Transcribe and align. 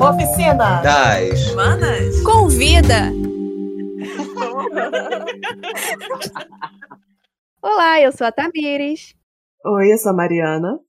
Oficina 0.00 0.80
das 0.80 1.52
Manas. 1.54 2.22
Convida! 2.22 3.12
Olá, 7.60 8.00
eu 8.00 8.10
sou 8.10 8.26
a 8.26 8.32
Tamires. 8.32 9.14
Oi, 9.62 9.92
eu 9.92 9.98
sou 9.98 10.12
a 10.12 10.14
Mariana. 10.14 10.80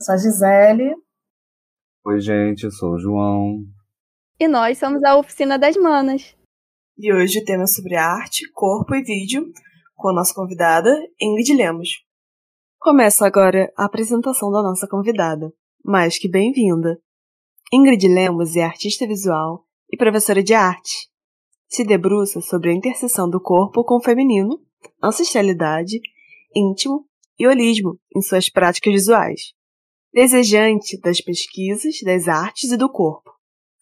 Sou 0.00 0.14
a 0.14 0.18
Gisele. 0.18 0.94
Oi, 2.06 2.20
gente, 2.20 2.62
eu 2.62 2.70
sou 2.70 2.92
o 2.92 2.98
João. 3.00 3.64
E 4.38 4.46
nós 4.46 4.78
somos 4.78 5.02
a 5.02 5.16
Oficina 5.16 5.58
das 5.58 5.76
Manas. 5.76 6.36
E 6.96 7.12
hoje 7.12 7.40
o 7.40 7.44
tema 7.44 7.64
é 7.64 7.66
sobre 7.66 7.96
arte, 7.96 8.48
corpo 8.52 8.94
e 8.94 9.02
vídeo, 9.02 9.52
com 9.96 10.10
a 10.10 10.14
nossa 10.14 10.32
convidada, 10.32 10.94
Ingrid 11.20 11.56
Lemos. 11.56 12.04
Começa 12.78 13.26
agora 13.26 13.72
a 13.76 13.86
apresentação 13.86 14.52
da 14.52 14.62
nossa 14.62 14.86
convidada. 14.86 15.52
Mais 15.84 16.20
que 16.20 16.30
bem-vinda! 16.30 17.00
Ingrid 17.70 18.08
Lemos 18.08 18.56
é 18.56 18.62
artista 18.62 19.06
visual 19.06 19.66
e 19.92 19.96
professora 19.98 20.42
de 20.42 20.54
arte. 20.54 21.10
Se 21.68 21.84
debruça 21.84 22.40
sobre 22.40 22.70
a 22.70 22.72
interseção 22.72 23.28
do 23.28 23.38
corpo 23.38 23.84
com 23.84 23.96
o 23.96 24.02
feminino, 24.02 24.58
ancestralidade, 25.02 26.00
íntimo 26.56 27.06
e 27.38 27.46
holismo 27.46 28.00
em 28.16 28.22
suas 28.22 28.48
práticas 28.48 28.94
visuais. 28.94 29.52
Desejante 30.10 30.98
das 30.98 31.20
pesquisas, 31.20 32.00
das 32.02 32.26
artes 32.26 32.72
e 32.72 32.76
do 32.78 32.90
corpo. 32.90 33.30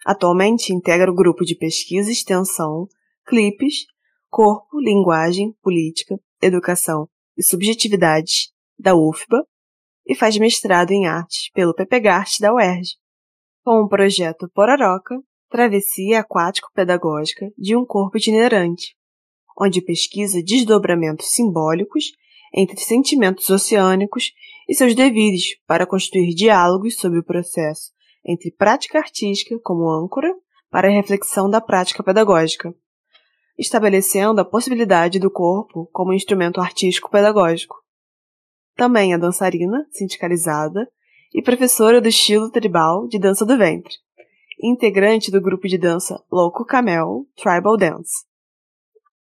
Atualmente 0.05 0.73
integra 0.73 1.09
o 1.09 1.15
grupo 1.15 1.45
de 1.45 1.55
pesquisa 1.55 2.11
e 2.11 2.13
extensão 2.13 2.89
Clipes, 3.25 3.87
Corpo, 4.29 4.81
Linguagem, 4.81 5.53
Política, 5.63 6.19
Educação 6.43 7.09
e 7.37 7.43
Subjetividades 7.45 8.53
da 8.77 8.97
UFBA 8.97 9.47
e 10.05 10.17
faz 10.17 10.37
mestrado 10.39 10.91
em 10.91 11.07
artes 11.07 11.53
pelo 11.53 11.73
PPGART 11.73 12.41
da 12.41 12.53
UERJ, 12.53 12.97
com 13.67 13.81
o 13.81 13.89
projeto 13.89 14.49
Pororoca, 14.55 15.21
Travessia 15.51 16.21
Aquático-Pedagógica 16.21 17.51
de 17.59 17.75
um 17.75 17.85
Corpo 17.85 18.17
Itinerante, 18.17 18.95
onde 19.61 19.83
pesquisa 19.83 20.41
desdobramentos 20.41 21.35
simbólicos 21.35 22.13
entre 22.55 22.79
sentimentos 22.79 23.51
oceânicos 23.51 24.31
e 24.69 24.75
seus 24.75 24.95
devires 24.95 25.59
para 25.67 25.85
construir 25.85 26.33
diálogos 26.33 26.97
sobre 26.97 27.19
o 27.19 27.25
processo 27.25 27.91
entre 28.25 28.53
prática 28.53 29.01
artística 29.01 29.59
como 29.65 29.91
âncora 29.91 30.33
para 30.71 30.87
a 30.87 30.93
reflexão 30.93 31.51
da 31.51 31.61
prática 31.61 32.05
pedagógica, 32.05 32.73
estabelecendo 33.59 34.41
a 34.41 34.45
possibilidade 34.45 35.19
do 35.19 35.29
corpo 35.29 35.91
como 35.93 36.13
instrumento 36.13 36.61
artístico 36.61 37.11
pedagógico. 37.11 37.75
Também 38.77 39.13
é 39.13 39.19
dançarina, 39.19 39.85
sindicalizada 39.91 40.89
e 41.37 41.43
professora 41.43 42.01
do 42.01 42.09
estilo 42.09 42.51
tribal 42.51 43.07
de 43.07 43.19
dança 43.19 43.45
do 43.45 43.59
ventre, 43.59 43.93
integrante 44.59 45.31
do 45.31 45.39
grupo 45.39 45.69
de 45.69 45.77
dança 45.77 46.19
Louco 46.33 46.65
Camel 46.65 47.27
Tribal 47.37 47.77
Dance. 47.77 48.25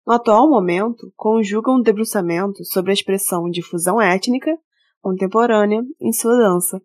No 0.06 0.14
atual 0.14 0.48
momento, 0.48 1.12
conjuga 1.14 1.70
um 1.70 1.83
debruçamento 1.83 2.64
sobre 2.64 2.91
a 2.91 2.94
expressão 2.94 3.50
de 3.50 3.61
fusão 3.61 4.00
étnica 4.00 4.50
contemporânea 5.03 5.83
em 6.00 6.11
sua 6.11 6.39
dança. 6.39 6.81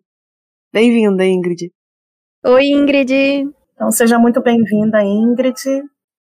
Bem-vinda, 0.70 1.24
Ingrid. 1.24 1.72
Oi, 2.44 2.66
Ingrid. 2.66 3.14
Então 3.74 3.90
seja 3.90 4.18
muito 4.18 4.42
bem-vinda, 4.42 5.02
Ingrid. 5.02 5.56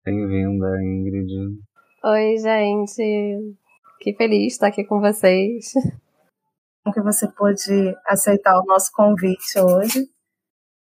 Bem-vinda, 0.05 0.79
Ingrid. 0.83 1.57
Oi, 2.03 2.37
gente. 2.37 3.55
Que 3.99 4.13
feliz 4.13 4.53
estar 4.53 4.67
aqui 4.67 4.83
com 4.83 4.99
vocês. 4.99 5.73
Que 6.89 6.99
você 6.99 7.27
pôde 7.27 7.95
aceitar 8.07 8.59
o 8.59 8.65
nosso 8.65 8.91
convite 8.91 9.59
hoje. 9.59 10.09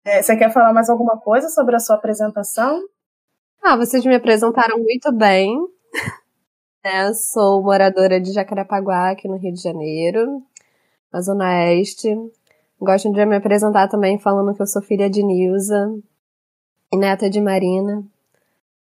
É, 0.04 0.20
você 0.20 0.36
quer 0.36 0.52
falar 0.52 0.72
mais 0.72 0.90
alguma 0.90 1.18
coisa 1.18 1.48
sobre 1.48 1.76
a 1.76 1.78
sua 1.78 1.96
apresentação? 1.96 2.82
Ah, 3.62 3.76
vocês 3.76 4.04
me 4.04 4.14
apresentaram 4.14 4.78
muito 4.78 5.12
bem. 5.12 5.56
É, 6.86 7.14
sou 7.14 7.62
moradora 7.62 8.20
de 8.20 8.30
Jacarepaguá, 8.30 9.12
aqui 9.12 9.26
no 9.26 9.38
Rio 9.38 9.54
de 9.54 9.62
Janeiro, 9.62 10.42
na 11.10 11.22
Zona 11.22 11.46
Oeste. 11.46 12.14
Gosto 12.78 13.10
de 13.10 13.24
me 13.24 13.36
apresentar 13.36 13.88
também 13.88 14.18
falando 14.18 14.54
que 14.54 14.60
eu 14.60 14.66
sou 14.66 14.82
filha 14.82 15.08
de 15.08 15.22
Nilza 15.22 15.90
e 16.92 16.98
neta 16.98 17.30
de 17.30 17.40
Marina. 17.40 18.04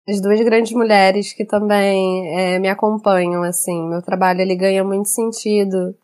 As 0.06 0.20
duas 0.20 0.38
grandes 0.42 0.72
mulheres 0.72 1.32
que 1.32 1.46
também 1.46 2.28
é, 2.38 2.58
me 2.58 2.68
acompanham, 2.68 3.42
assim. 3.42 3.88
Meu 3.88 4.02
trabalho, 4.02 4.42
ele 4.42 4.54
ganha 4.54 4.84
muito 4.84 5.08
sentido 5.08 5.96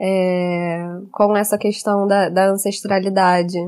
é, 0.00 0.78
com 1.12 1.36
essa 1.36 1.58
questão 1.58 2.06
da, 2.06 2.28
da 2.28 2.50
ancestralidade 2.50 3.58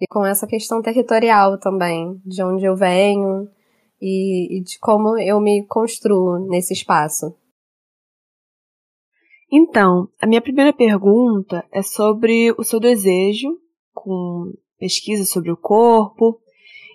e 0.00 0.06
com 0.08 0.24
essa 0.24 0.46
questão 0.46 0.80
territorial 0.80 1.58
também, 1.58 2.20
de 2.24 2.42
onde 2.42 2.64
eu 2.64 2.74
venho 2.74 3.48
e, 4.00 4.58
e 4.58 4.62
de 4.62 4.78
como 4.78 5.18
eu 5.18 5.40
me 5.40 5.66
construo 5.66 6.38
nesse 6.48 6.72
espaço. 6.72 7.36
Então, 9.52 10.08
a 10.20 10.26
minha 10.26 10.40
primeira 10.40 10.72
pergunta 10.72 11.64
é 11.72 11.82
sobre 11.82 12.52
o 12.56 12.62
seu 12.62 12.78
desejo 12.78 13.58
com 13.92 14.52
pesquisa 14.78 15.24
sobre 15.24 15.50
o 15.50 15.56
corpo 15.56 16.40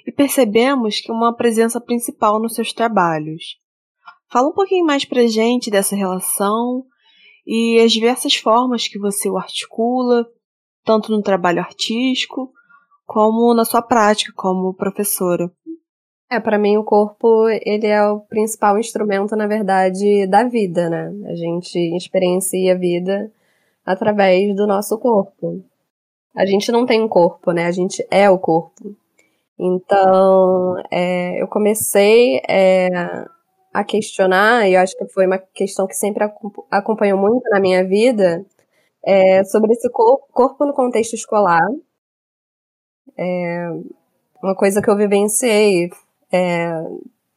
e 0.08 0.12
percebemos 0.12 1.00
que 1.02 1.12
uma 1.12 1.36
presença 1.36 1.80
principal 1.80 2.40
nos 2.40 2.56
seus 2.56 2.74
trabalhos. 2.74 3.60
Fala 4.32 4.48
um 4.48 4.54
pouquinho 4.54 4.86
mais 4.86 5.06
pra 5.06 5.28
gente 5.28 5.70
dessa 5.70 5.96
relação 5.96 6.86
e 7.46 7.80
as 7.80 7.92
diversas 7.92 8.36
formas 8.36 8.88
que 8.88 8.98
você 8.98 9.30
o 9.30 9.38
articula, 9.38 10.26
tanto 10.84 11.12
no 11.12 11.22
trabalho 11.22 11.60
artístico 11.60 12.52
como 13.06 13.54
na 13.54 13.66
sua 13.66 13.82
prática 13.82 14.34
como 14.36 14.74
professora. 14.74 15.52
É, 16.30 16.40
para 16.40 16.58
mim 16.58 16.76
o 16.76 16.84
corpo, 16.84 17.48
ele 17.64 17.86
é 17.86 18.04
o 18.04 18.20
principal 18.20 18.80
instrumento, 18.80 19.36
na 19.36 19.46
verdade, 19.46 20.26
da 20.26 20.44
vida, 20.44 20.90
né? 20.90 21.14
A 21.28 21.36
gente 21.36 21.78
experiencia 21.96 22.74
a 22.74 22.78
vida 22.78 23.32
através 23.86 24.56
do 24.56 24.66
nosso 24.66 24.98
corpo. 24.98 25.64
A 26.36 26.46
gente 26.46 26.72
não 26.72 26.86
tem 26.86 27.02
um 27.02 27.08
corpo, 27.08 27.52
né? 27.52 27.66
A 27.66 27.72
gente 27.72 28.06
é 28.10 28.30
o 28.30 28.40
corpo. 28.40 28.96
Então, 29.58 30.76
é, 30.92 31.42
eu 31.42 31.48
comecei 31.48 32.42
é, 32.50 32.90
a 33.80 33.84
questionar, 33.84 34.68
e 34.68 34.74
eu 34.74 34.82
acho 34.82 34.98
que 34.98 35.06
foi 35.08 35.26
uma 35.26 35.38
questão 35.38 35.88
que 35.88 35.96
sempre 35.96 36.24
acompanhou 36.72 37.18
muito 37.18 37.44
na 37.50 37.60
minha 37.60 37.84
vida, 37.84 38.46
é, 39.04 39.44
sobre 39.44 39.74
esse 39.74 39.90
corpo, 39.90 40.66
no 40.66 40.74
contexto 40.74 41.14
escolar. 41.14 41.68
É, 43.18 43.70
uma 44.42 44.56
coisa 44.56 44.82
que 44.82 44.90
eu 44.90 44.98
vivenciei 44.98 45.90
é, 46.32 46.70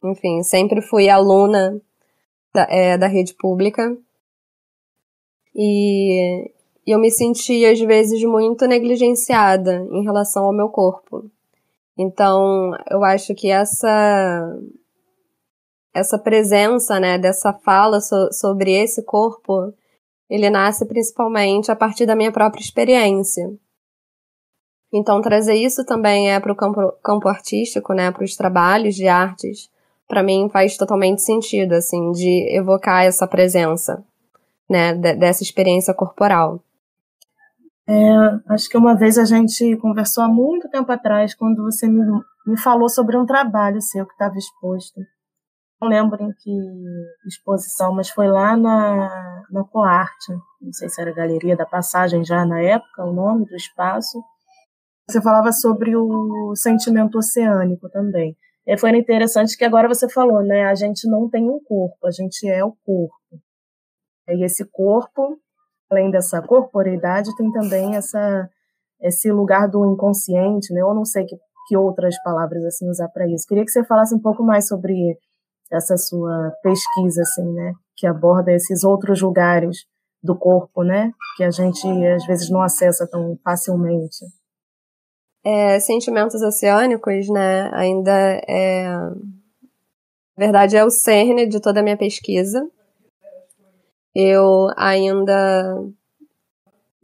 enfim, 0.03 0.43
sempre 0.43 0.81
fui 0.81 1.09
aluna 1.09 1.79
da, 2.53 2.67
é, 2.69 2.97
da 2.97 3.07
rede 3.07 3.33
pública. 3.33 3.97
E 5.55 6.51
eu 6.85 6.99
me 6.99 7.11
sentia, 7.11 7.71
às 7.71 7.79
vezes, 7.79 8.23
muito 8.23 8.65
negligenciada 8.65 9.87
em 9.91 10.03
relação 10.03 10.45
ao 10.45 10.53
meu 10.53 10.69
corpo. 10.69 11.29
Então, 11.97 12.71
eu 12.89 13.03
acho 13.03 13.35
que 13.35 13.49
essa 13.49 14.57
essa 15.93 16.17
presença, 16.17 16.99
né, 16.99 17.17
dessa 17.17 17.53
fala 17.53 17.99
so, 17.99 18.31
sobre 18.31 18.71
esse 18.71 19.03
corpo, 19.03 19.73
ele 20.29 20.49
nasce 20.49 20.85
principalmente 20.85 21.71
a 21.71 21.75
partir 21.75 22.05
da 22.05 22.15
minha 22.15 22.31
própria 22.31 22.61
experiência. 22.61 23.51
Então, 24.93 25.21
trazer 25.21 25.55
isso 25.55 25.85
também 25.85 26.31
é 26.31 26.39
para 26.39 26.51
o 26.51 26.55
campo, 26.55 26.91
campo 27.03 27.27
artístico, 27.27 27.93
né, 27.93 28.11
para 28.11 28.23
os 28.23 28.35
trabalhos 28.35 28.95
de 28.95 29.07
artes, 29.07 29.69
para 30.07 30.23
mim 30.23 30.49
faz 30.51 30.75
totalmente 30.77 31.21
sentido, 31.21 31.73
assim, 31.73 32.11
de 32.11 32.47
evocar 32.55 33.05
essa 33.05 33.27
presença, 33.27 34.03
né, 34.67 34.93
dessa 34.95 35.43
experiência 35.43 35.93
corporal. 35.93 36.59
É, 37.87 38.53
acho 38.53 38.69
que 38.69 38.77
uma 38.77 38.95
vez 38.95 39.17
a 39.17 39.25
gente 39.25 39.75
conversou 39.77 40.23
há 40.23 40.27
muito 40.27 40.69
tempo 40.69 40.91
atrás, 40.91 41.33
quando 41.33 41.63
você 41.63 41.87
me, 41.87 42.03
me 42.45 42.57
falou 42.57 42.87
sobre 42.87 43.17
um 43.17 43.25
trabalho 43.25 43.81
seu 43.81 44.05
que 44.05 44.13
estava 44.13 44.37
exposto. 44.37 45.01
Não 45.81 45.87
lembro 45.87 46.21
em 46.21 46.33
que 46.33 46.51
exposição, 47.25 47.93
mas 47.93 48.09
foi 48.09 48.27
lá 48.27 48.57
na, 48.57 49.43
na 49.49 49.63
Coarte, 49.63 50.33
não 50.61 50.73
sei 50.73 50.89
se 50.89 51.01
era 51.01 51.13
Galeria 51.13 51.55
da 51.55 51.65
Passagem 51.65 52.23
já 52.23 52.45
na 52.45 52.61
época, 52.61 53.05
o 53.05 53.13
nome 53.13 53.45
do 53.45 53.55
espaço 53.55 54.21
você 55.09 55.21
falava 55.21 55.51
sobre 55.51 55.95
o 55.95 56.53
sentimento 56.55 57.17
oceânico 57.17 57.89
também. 57.89 58.37
E 58.67 58.77
foi 58.77 58.95
interessante 58.95 59.57
que 59.57 59.65
agora 59.65 59.87
você 59.87 60.07
falou, 60.07 60.43
né? 60.43 60.65
A 60.65 60.75
gente 60.75 61.09
não 61.09 61.27
tem 61.27 61.49
um 61.49 61.59
corpo, 61.63 62.05
a 62.05 62.11
gente 62.11 62.47
é 62.47 62.63
o 62.63 62.75
corpo. 62.85 63.41
E 64.27 64.45
esse 64.45 64.63
corpo, 64.65 65.39
além 65.89 66.11
dessa 66.11 66.39
corporeidade, 66.41 67.35
tem 67.35 67.51
também 67.51 67.95
essa 67.95 68.47
esse 69.01 69.31
lugar 69.31 69.67
do 69.67 69.85
inconsciente, 69.91 70.73
né? 70.73 70.81
Eu 70.81 70.93
não 70.93 71.05
sei 71.05 71.25
que, 71.25 71.35
que 71.67 71.77
outras 71.77 72.21
palavras 72.21 72.63
assim 72.65 72.87
usar 72.89 73.07
para 73.07 73.25
isso. 73.27 73.47
Queria 73.47 73.63
que 73.63 73.71
você 73.71 73.83
falasse 73.83 74.13
um 74.13 74.19
pouco 74.19 74.43
mais 74.43 74.67
sobre 74.67 75.17
essa 75.71 75.97
sua 75.97 76.51
pesquisa, 76.63 77.21
assim, 77.21 77.51
né? 77.53 77.73
Que 77.95 78.07
aborda 78.07 78.51
esses 78.51 78.83
outros 78.83 79.21
lugares 79.21 79.85
do 80.21 80.35
corpo, 80.35 80.83
né? 80.83 81.11
Que 81.37 81.43
a 81.43 81.51
gente 81.51 81.87
às 82.07 82.25
vezes 82.25 82.49
não 82.49 82.61
acessa 82.61 83.07
tão 83.07 83.37
facilmente. 83.43 84.25
é, 85.43 85.79
sentimentos 85.79 86.41
oceânicos, 86.41 87.29
né, 87.29 87.69
ainda 87.73 88.11
é. 88.47 88.87
Na 90.37 90.45
verdade, 90.45 90.77
é 90.77 90.85
o 90.85 90.89
cerne 90.89 91.47
de 91.47 91.59
toda 91.59 91.79
a 91.81 91.83
minha 91.83 91.97
pesquisa. 91.97 92.65
Eu 94.15 94.69
ainda 94.77 95.75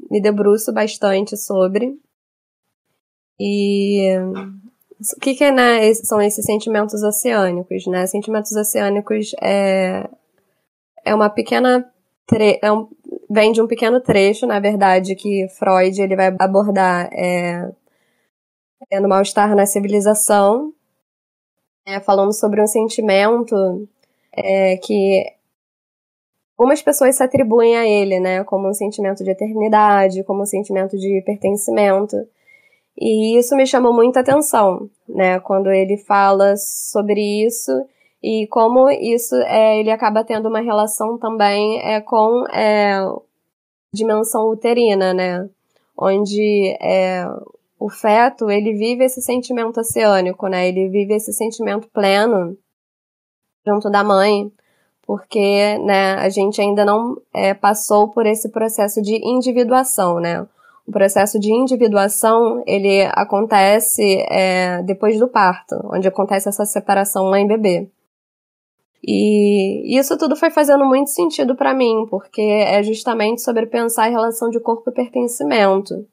me 0.10 0.22
debruço 0.22 0.72
bastante 0.74 1.36
sobre. 1.38 2.00
E 3.40 4.08
o 5.00 5.20
que, 5.20 5.36
que 5.36 5.44
é, 5.44 5.52
né, 5.52 5.94
são 5.96 6.22
esses 6.22 6.46
sentimentos 6.46 7.04
oceânicos, 7.04 7.86
né? 7.88 8.08
Sentimentos 8.08 8.52
oceânicos 8.54 9.32
é, 9.42 10.10
é 11.04 11.14
uma 11.14 11.30
pequena 11.30 11.92
tre 12.26 12.60
é 12.62 12.72
um, 12.72 12.88
vem 13.30 13.52
de 13.52 13.62
um 13.62 13.68
pequeno 13.68 14.00
trecho, 14.02 14.46
na 14.48 14.60
verdade, 14.60 15.16
que 15.16 15.48
Freud 15.50 16.02
ele 16.02 16.16
vai 16.16 16.28
abordar 16.40 17.10
é, 17.14 17.72
é 18.90 19.00
no 19.00 19.10
mal-estar 19.10 19.56
na 19.56 19.66
civilização, 19.66 20.74
é, 21.86 22.00
falando 22.00 22.34
sobre 22.34 22.62
um 22.62 22.68
sentimento 22.68 23.88
é, 24.32 24.78
que 24.78 25.26
algumas 26.58 26.82
pessoas 26.82 27.16
se 27.16 27.24
atribuem 27.24 27.76
a 27.78 27.86
ele, 27.86 28.20
né, 28.20 28.44
como 28.44 28.70
um 28.70 28.74
sentimento 28.74 29.24
de 29.24 29.32
eternidade, 29.32 30.24
como 30.24 30.44
um 30.44 30.46
sentimento 30.46 30.98
de 30.98 31.22
pertencimento. 31.26 32.16
E 32.98 33.38
isso 33.38 33.56
me 33.56 33.68
chamou 33.68 33.94
muita 33.94 34.22
atenção, 34.22 34.90
né, 35.08 35.40
quando 35.42 35.70
ele 35.70 35.98
fala 35.98 36.56
sobre 36.56 37.46
isso 37.46 37.72
e 38.24 38.48
como 38.48 38.90
isso 38.90 39.36
é, 39.36 39.80
ele 39.80 39.92
acaba 39.92 40.24
tendo 40.24 40.48
uma 40.48 40.62
relação 40.62 41.18
também 41.18 41.80
é, 41.82 42.00
com 42.00 42.46
é, 42.48 42.98
dimensão 43.94 44.50
uterina, 44.50 45.14
né, 45.14 45.50
onde 45.98 46.76
é, 46.82 47.26
o 47.78 47.90
feto 47.90 48.50
ele 48.50 48.74
vive 48.74 49.04
esse 49.04 49.22
sentimento 49.22 49.82
oceânico, 49.82 50.48
né, 50.48 50.68
ele 50.68 50.88
vive 50.88 51.16
esse 51.16 51.34
sentimento 51.34 51.90
pleno 51.90 52.58
junto 53.68 53.90
da 53.90 54.06
mãe, 54.06 54.50
porque 55.06 55.78
né, 55.80 56.16
a 56.16 56.30
gente 56.30 56.62
ainda 56.62 56.86
não 56.86 57.22
é, 57.34 57.54
passou 57.54 58.08
por 58.08 58.26
esse 58.26 58.50
processo 58.50 59.02
de 59.02 59.16
individuação, 59.16 60.20
né? 60.20 60.48
O 60.88 60.92
processo 60.92 61.40
de 61.40 61.52
individuação, 61.52 62.64
ele 62.68 63.02
acontece 63.14 64.24
é, 64.30 64.84
depois 64.84 65.18
do 65.18 65.28
parto, 65.28 65.76
onde 65.92 66.08
acontece 66.08 66.48
essa 66.48 66.66
separação 66.66 67.30
mãe-bebê. 67.30 67.90
E 69.08 69.98
isso 69.98 70.18
tudo 70.18 70.36
foi 70.36 70.50
fazendo 70.50 70.84
muito 70.86 71.12
sentido 71.12 71.56
para 71.56 71.74
mim, 71.74 72.08
porque 72.10 72.42
é 72.42 72.82
justamente 72.82 73.42
sobre 73.42 73.68
pensar 73.68 74.06
a 74.06 74.10
relação 74.10 74.50
de 74.50 74.60
corpo 74.60 74.90
e 74.90 74.94
pertencimento. 74.94 76.06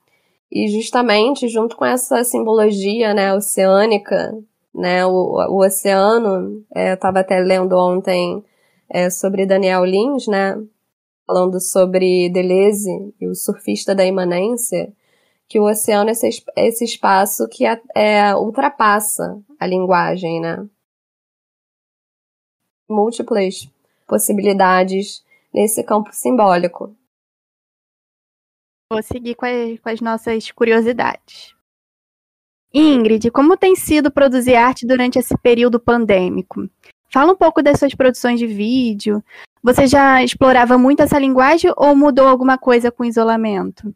E 0.50 0.68
justamente 0.68 1.48
junto 1.48 1.74
com 1.74 1.86
essa 1.86 2.22
simbologia 2.22 3.14
né, 3.14 3.34
oceânica, 3.34 4.38
né, 4.74 5.06
o, 5.06 5.10
o 5.10 5.64
oceano, 5.64 6.62
é, 6.74 6.90
eu 6.90 6.94
estava 6.94 7.20
até 7.20 7.40
lendo 7.40 7.72
ontem 7.76 8.44
é, 8.90 9.08
sobre 9.08 9.46
Daniel 9.46 9.84
Lins, 9.84 10.26
né, 10.26 10.62
falando 11.32 11.58
sobre 11.58 12.28
Deleuze 12.28 13.14
e 13.18 13.26
o 13.26 13.34
surfista 13.34 13.94
da 13.94 14.04
imanência, 14.04 14.92
que 15.48 15.58
o 15.58 15.64
oceano 15.64 16.10
é 16.10 16.12
esse, 16.12 16.44
esse 16.54 16.84
espaço 16.84 17.48
que 17.48 17.64
é, 17.64 17.80
é, 17.96 18.36
ultrapassa 18.36 19.42
a 19.58 19.66
linguagem, 19.66 20.42
né? 20.42 20.68
Múltiplas 22.86 23.66
possibilidades 24.06 25.24
nesse 25.54 25.82
campo 25.82 26.10
simbólico. 26.12 26.94
Vou 28.92 29.02
seguir 29.02 29.34
com, 29.34 29.46
com 29.82 29.88
as 29.88 30.02
nossas 30.02 30.50
curiosidades. 30.50 31.54
Ingrid, 32.74 33.30
como 33.30 33.56
tem 33.56 33.74
sido 33.74 34.10
produzir 34.10 34.56
arte 34.56 34.86
durante 34.86 35.18
esse 35.18 35.36
período 35.38 35.80
pandêmico? 35.80 36.68
Fala 37.12 37.32
um 37.32 37.36
pouco 37.36 37.62
das 37.62 37.78
suas 37.78 37.94
produções 37.94 38.38
de 38.38 38.46
vídeo, 38.46 39.22
você 39.62 39.86
já 39.86 40.24
explorava 40.24 40.78
muito 40.78 41.02
essa 41.02 41.18
linguagem 41.18 41.70
ou 41.76 41.94
mudou 41.94 42.26
alguma 42.26 42.56
coisa 42.56 42.90
com 42.90 43.02
o 43.02 43.06
isolamento? 43.06 43.94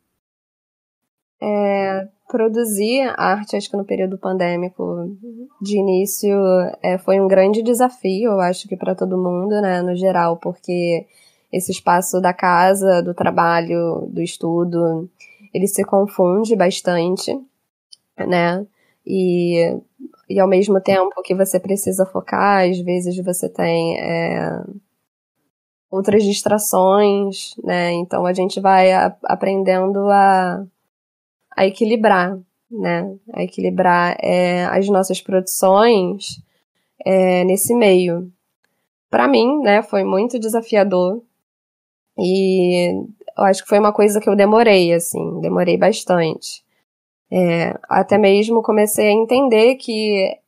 É, 1.41 2.07
produzir 2.29 3.13
arte, 3.17 3.57
acho 3.57 3.71
que 3.71 3.77
no 3.77 3.85
período 3.85 4.19
pandêmico, 4.19 5.17
de 5.63 5.79
início, 5.79 6.37
é, 6.83 6.99
foi 6.99 7.19
um 7.19 7.27
grande 7.27 7.63
desafio, 7.63 8.33
eu 8.33 8.41
acho 8.41 8.69
que 8.69 8.77
para 8.77 8.95
todo 8.95 9.17
mundo, 9.17 9.61
né, 9.63 9.81
no 9.81 9.97
geral, 9.97 10.37
porque 10.37 11.07
esse 11.51 11.73
espaço 11.73 12.21
da 12.21 12.35
casa, 12.35 13.03
do 13.03 13.15
trabalho, 13.15 14.07
do 14.11 14.21
estudo, 14.21 15.09
ele 15.55 15.67
se 15.67 15.83
confunde 15.85 16.55
bastante, 16.55 17.35
né, 18.19 18.67
e, 19.07 19.79
e 20.29 20.41
ao 20.41 20.49
mesmo 20.49 20.81
tempo 20.81 21.23
que 21.23 21.35
você 21.35 21.61
precisa 21.61 22.05
focar, 22.05 22.69
às 22.69 22.79
vezes 22.81 23.17
você 23.25 23.49
tem 23.49 23.99
é, 23.99 24.65
outras 25.91 26.25
distrações, 26.25 27.55
né? 27.63 27.93
Então 27.93 28.27
a 28.27 28.33
gente 28.33 28.61
vai 28.61 28.93
a, 28.93 29.17
aprendendo 29.25 30.09
a, 30.11 30.67
a 31.57 31.67
equilibrar, 31.67 32.39
né? 32.71 33.17
A 33.33 33.45
equilibrar 33.45 34.17
é, 34.21 34.65
as 34.67 34.89
nossas 34.89 35.21
produções 35.21 36.43
é, 37.05 37.45
nesse 37.45 37.75
meio. 37.75 38.31
Para 39.09 39.29
mim, 39.29 39.61
né, 39.61 39.83
foi 39.83 40.03
muito 40.03 40.39
desafiador 40.39 41.23
e 42.19 42.93
eu 43.39 43.45
acho 43.45 43.63
que 43.63 43.69
foi 43.69 43.79
uma 43.79 43.93
coisa 43.93 44.21
que 44.21 44.29
eu 44.29 44.35
demorei, 44.35 44.93
assim, 44.93 45.41
demorei 45.41 45.77
bastante. 45.77 46.66
É, 47.31 47.77
até 47.89 48.17
mesmo 48.17 48.63
comecei 48.63 49.09
a 49.09 49.13
entender 49.13 49.75
que 49.77 50.39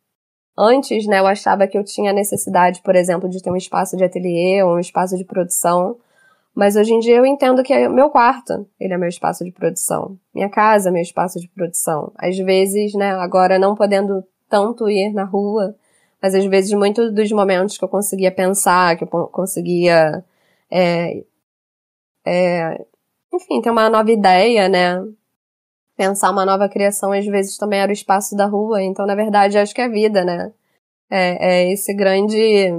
Antes, 0.61 1.07
né, 1.07 1.21
eu 1.21 1.27
achava 1.29 1.69
que 1.69 1.79
eu 1.79 1.85
tinha 1.85 2.13
necessidade, 2.13 2.83
por 2.83 2.97
exemplo, 2.97 3.29
de 3.29 3.41
ter 3.41 3.49
um 3.49 3.57
espaço 3.57 3.97
de 3.97 4.03
ateliê 4.03 4.61
ou 4.65 4.75
um 4.75 4.81
espaço 4.81 5.17
de 5.17 5.25
produção, 5.25 5.97
mas 6.53 6.75
hoje 6.75 6.93
em 6.93 6.99
dia 6.99 7.15
eu 7.15 7.25
entendo 7.25 7.63
que 7.63 7.73
é 7.73 7.89
meu 7.89 8.11
quarto, 8.11 8.67
ele 8.81 8.93
é 8.93 8.99
meu 8.99 9.09
espaço 9.09 9.45
de 9.45 9.53
produção. 9.53 10.19
Minha 10.35 10.49
casa 10.49 10.89
é 10.89 10.93
meu 10.93 11.01
espaço 11.01 11.39
de 11.39 11.47
produção. 11.47 12.11
Às 12.17 12.37
vezes, 12.39 12.93
né, 12.95 13.13
agora 13.13 13.57
não 13.57 13.77
podendo 13.77 14.25
tanto 14.49 14.91
ir 14.91 15.13
na 15.13 15.23
rua, 15.23 15.77
mas 16.21 16.35
às 16.35 16.45
vezes 16.47 16.73
muitos 16.73 17.15
dos 17.15 17.31
momentos 17.31 17.79
que 17.79 17.85
eu 17.85 17.89
conseguia 17.89 18.33
pensar, 18.33 18.97
que 18.97 19.05
eu 19.05 19.09
conseguia, 19.29 20.25
é, 20.69 21.23
é, 22.27 22.85
enfim, 23.33 23.61
ter 23.61 23.71
uma 23.71 23.89
nova 23.89 24.11
ideia, 24.11 24.69
né, 24.69 25.01
pensar 25.99 26.31
uma 26.31 26.47
nova 26.47 26.69
criação, 26.69 27.11
às 27.13 27.27
vezes 27.27 27.59
também 27.59 27.81
era 27.81 27.91
o 27.91 27.93
espaço 27.93 28.37
da 28.37 28.47
rua. 28.47 28.81
Então, 28.81 29.05
na 29.05 29.17
verdade, 29.17 29.59
acho 29.59 29.75
que 29.75 29.81
é 29.81 29.85
a 29.85 29.89
vida, 29.89 30.25
né? 30.25 30.53
É, 31.11 31.65
é 31.67 31.73
esse 31.73 31.93
grande 31.93 32.73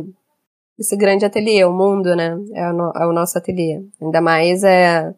esse 0.80 0.96
grande 0.96 1.26
ateliê, 1.26 1.66
o 1.66 1.74
mundo, 1.74 2.16
né? 2.16 2.38
É 2.54 2.72
o, 2.72 2.92
é 2.96 3.06
o 3.06 3.12
nosso 3.12 3.38
ateliê. 3.38 3.84
Ainda 4.02 4.22
mais 4.22 4.64
é 4.64 5.14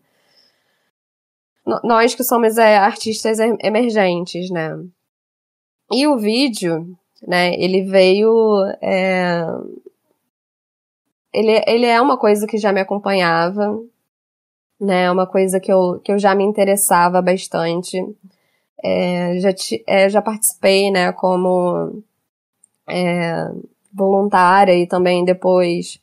nós 1.83 2.15
que 2.15 2.23
somos 2.23 2.57
é, 2.57 2.77
artistas 2.77 3.37
emergentes, 3.39 4.49
né? 4.49 4.75
E 5.91 6.07
o 6.07 6.17
vídeo, 6.17 6.97
né? 7.27 7.53
Ele 7.53 7.83
veio 7.83 8.65
é, 8.81 9.45
ele, 11.31 11.63
ele 11.67 11.85
é 11.85 12.01
uma 12.01 12.17
coisa 12.17 12.47
que 12.47 12.57
já 12.57 12.73
me 12.73 12.81
acompanhava, 12.81 13.79
né? 14.81 15.03
É 15.03 15.11
uma 15.11 15.27
coisa 15.27 15.59
que 15.59 15.71
eu, 15.71 16.01
que 16.03 16.11
eu 16.11 16.17
já 16.17 16.33
me 16.33 16.43
interessava 16.43 17.21
bastante. 17.21 17.97
É, 18.83 19.37
já, 19.39 19.49
é, 19.87 20.09
já 20.09 20.21
participei, 20.21 20.89
né, 20.89 21.11
como 21.11 22.03
é, 22.89 23.47
voluntária 23.93 24.73
e 24.75 24.87
também 24.87 25.23
depois 25.23 26.01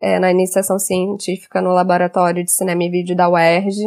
é, 0.00 0.18
na 0.18 0.30
iniciação 0.32 0.78
científica 0.78 1.62
no 1.62 1.70
Laboratório 1.72 2.44
de 2.44 2.50
Cinema 2.50 2.82
e 2.84 2.90
Vídeo 2.90 3.16
da 3.16 3.28
UERJ. 3.28 3.84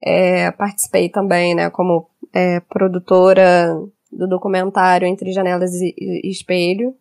É, 0.00 0.50
participei 0.52 1.08
também, 1.08 1.54
né, 1.54 1.68
como 1.70 2.08
é, 2.32 2.60
produtora 2.60 3.74
do 4.10 4.28
documentário 4.28 5.06
Entre 5.08 5.32
Janelas 5.32 5.72
e, 5.74 5.94
e 5.98 6.30
Espelho. 6.30 6.94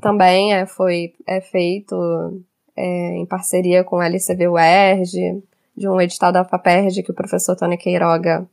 Também 0.00 0.52
é, 0.52 0.66
foi 0.66 1.14
é 1.26 1.40
feito 1.40 1.94
é, 2.76 3.16
em 3.16 3.26
parceria 3.26 3.84
com 3.84 3.96
a 3.96 4.06
LCV 4.06 4.48
UERJ, 4.48 5.42
de 5.76 5.88
um 5.88 6.00
edital 6.00 6.32
da 6.32 6.44
FAPERJ 6.44 7.02
que 7.02 7.10
o 7.10 7.14
professor 7.14 7.56
Tony 7.56 7.76
Queiroga, 7.76 8.48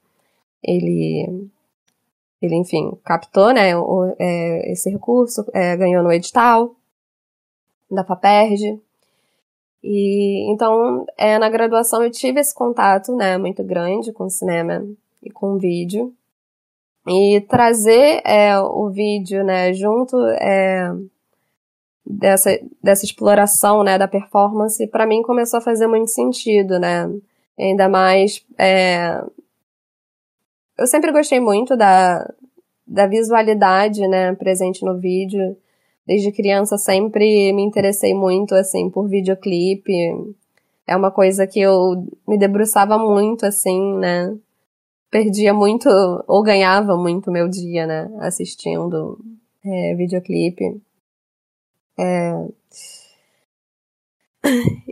ele, 0.63 1.49
ele 2.41 2.55
enfim, 2.55 2.97
captou 3.03 3.53
né, 3.53 3.75
o, 3.77 4.15
é, 4.19 4.71
esse 4.71 4.89
recurso, 4.89 5.45
é, 5.53 5.75
ganhou 5.77 6.03
no 6.03 6.11
edital 6.11 6.75
da 7.89 8.03
FAPERJ. 8.03 8.79
E 9.83 10.51
então, 10.51 11.05
é, 11.17 11.39
na 11.39 11.49
graduação 11.49 12.03
eu 12.03 12.11
tive 12.11 12.39
esse 12.39 12.53
contato, 12.53 13.15
né, 13.15 13.37
muito 13.37 13.63
grande 13.63 14.11
com 14.11 14.25
o 14.25 14.29
cinema 14.29 14.85
e 15.21 15.31
com 15.31 15.53
o 15.53 15.59
vídeo. 15.59 16.13
E 17.07 17.41
trazer 17.41 18.21
é, 18.23 18.59
o 18.59 18.89
vídeo, 18.89 19.43
né, 19.43 19.73
junto 19.73 20.15
é, 20.39 20.91
dessa, 22.05 22.59
dessa 22.83 23.05
exploração, 23.05 23.83
né, 23.83 23.97
da 23.97 24.07
performance, 24.07 24.85
para 24.87 25.05
mim 25.05 25.21
começou 25.21 25.59
a 25.59 25.61
fazer 25.61 25.87
muito 25.87 26.09
sentido, 26.11 26.79
né? 26.79 27.09
Ainda 27.57 27.87
mais 27.87 28.43
é, 28.57 29.21
eu 30.81 30.87
sempre 30.87 31.11
gostei 31.11 31.39
muito 31.39 31.77
da, 31.77 32.27
da 32.87 33.05
visualidade, 33.05 34.07
né, 34.07 34.33
presente 34.33 34.83
no 34.83 34.97
vídeo. 34.97 35.55
Desde 36.07 36.31
criança 36.31 36.75
sempre 36.75 37.53
me 37.53 37.61
interessei 37.61 38.15
muito, 38.15 38.55
assim, 38.55 38.89
por 38.89 39.07
videoclipe. 39.07 39.93
É 40.87 40.95
uma 40.95 41.11
coisa 41.11 41.45
que 41.45 41.59
eu 41.59 42.03
me 42.27 42.35
debruçava 42.35 42.97
muito, 42.97 43.45
assim, 43.45 43.95
né? 43.97 44.35
Perdia 45.11 45.53
muito, 45.53 45.87
ou 46.27 46.41
ganhava 46.41 46.97
muito 46.97 47.29
meu 47.31 47.47
dia, 47.47 47.85
né? 47.85 48.11
Assistindo 48.19 49.19
é, 49.63 49.93
videoclipe. 49.93 50.81
É, 52.01 52.33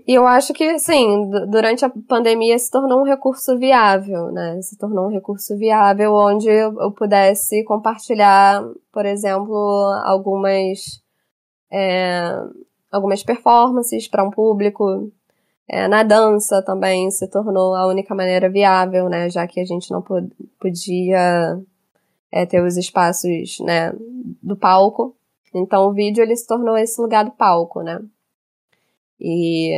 eu 0.08 0.28
acho 0.28 0.54
que, 0.54 0.63
assim, 0.63 1.30
durante 1.50 1.84
a 1.84 1.92
pandemia 2.08 2.58
se 2.58 2.70
tornou 2.70 3.01
um 3.01 3.04
recurso 3.04 3.58
viável, 3.58 4.32
né? 4.32 4.62
Se 4.62 4.78
tornou 4.78 5.08
um 5.08 5.12
recurso 5.12 5.58
viável 5.58 6.13
onde 6.13 6.50
eu 6.50 6.92
pudesse 6.92 7.63
compartilhar, 7.63 8.63
por 8.92 9.06
exemplo, 9.06 9.56
algumas, 10.04 11.01
é, 11.72 12.32
algumas 12.92 13.24
performances 13.24 14.08
para 14.08 14.24
um 14.24 14.32
público. 14.32 15.12
É, 15.68 15.88
na 15.88 16.04
dança 16.04 16.63
também 16.63 17.12
se 17.12 17.28
tornou 17.28 17.75
a 17.75 17.88
única 17.88 18.16
maneira 18.16 18.50
viável, 18.50 19.10
né? 19.10 19.30
Já 19.30 19.48
que 19.48 19.60
a 19.60 19.66
gente 19.66 19.92
não 19.92 20.04
podia 20.60 21.60
é, 22.32 22.46
ter 22.46 22.63
os 22.63 22.78
espaços, 22.78 23.60
né, 23.62 23.94
do 24.42 24.56
palco. 24.56 25.16
Então 25.53 25.88
o 25.88 25.94
vídeo 25.94 26.22
ele 26.22 26.36
se 26.36 26.46
tornou 26.46 26.77
esse 26.77 27.01
lugar 27.01 27.25
do 27.25 27.32
palco, 27.32 27.82
né? 27.82 28.00
E, 29.20 29.74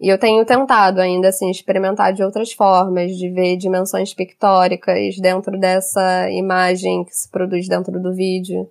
e 0.00 0.08
eu 0.08 0.18
tenho 0.18 0.44
tentado 0.46 1.00
ainda 1.00 1.28
assim 1.28 1.50
experimentar 1.50 2.12
de 2.12 2.22
outras 2.22 2.52
formas, 2.52 3.12
de 3.16 3.28
ver 3.30 3.56
dimensões 3.56 4.14
pictóricas 4.14 5.16
dentro 5.20 5.58
dessa 5.58 6.30
imagem 6.30 7.04
que 7.04 7.12
se 7.12 7.30
produz 7.30 7.68
dentro 7.68 8.00
do 8.00 8.14
vídeo. 8.14 8.68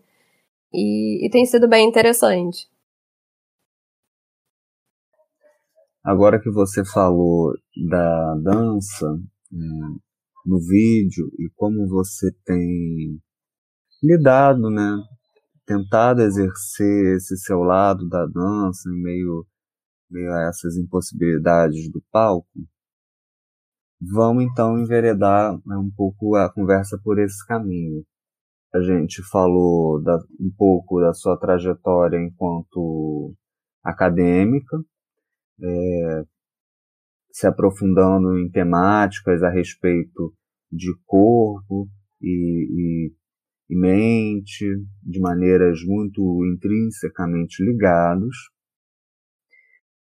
E, 0.73 1.25
e 1.25 1.29
tem 1.29 1.45
sido 1.45 1.67
bem 1.67 1.87
interessante. 1.87 2.69
Agora 6.03 6.41
que 6.41 6.49
você 6.49 6.83
falou 6.83 7.53
da 7.89 8.35
dança 8.41 9.05
é, 9.53 9.55
no 10.45 10.59
vídeo 10.59 11.31
e 11.37 11.47
como 11.55 11.87
você 11.87 12.31
tem 12.43 13.21
lidado, 14.01 14.71
né, 14.71 14.97
tentado 15.65 16.21
exercer 16.21 17.15
esse 17.15 17.37
seu 17.37 17.59
lado 17.59 18.07
da 18.07 18.25
dança 18.25 18.89
em 18.89 19.01
meio, 19.01 19.45
meio 20.09 20.31
a 20.33 20.47
essas 20.49 20.75
impossibilidades 20.75 21.89
do 21.91 22.01
palco, 22.11 22.47
vamos 24.01 24.43
então 24.43 24.79
enveredar 24.79 25.53
né, 25.65 25.77
um 25.77 25.91
pouco 25.95 26.35
a 26.35 26.51
conversa 26.51 26.99
por 27.03 27.19
esse 27.19 27.45
caminho. 27.45 28.03
A 28.73 28.81
gente 28.81 29.21
falou 29.29 30.01
da, 30.01 30.17
um 30.39 30.51
pouco 30.57 31.01
da 31.01 31.13
sua 31.13 31.37
trajetória 31.37 32.17
enquanto 32.17 33.35
acadêmica, 33.83 34.77
é, 35.61 36.25
se 37.31 37.47
aprofundando 37.47 38.37
em 38.37 38.49
temáticas 38.49 39.43
a 39.43 39.49
respeito 39.49 40.33
de 40.71 40.93
corpo 41.05 41.87
e, 42.21 43.09
e 43.09 43.20
e 43.71 43.75
mente 43.75 44.65
de 45.01 45.19
maneiras 45.21 45.79
muito 45.85 46.21
intrinsecamente 46.53 47.63
ligados. 47.63 48.35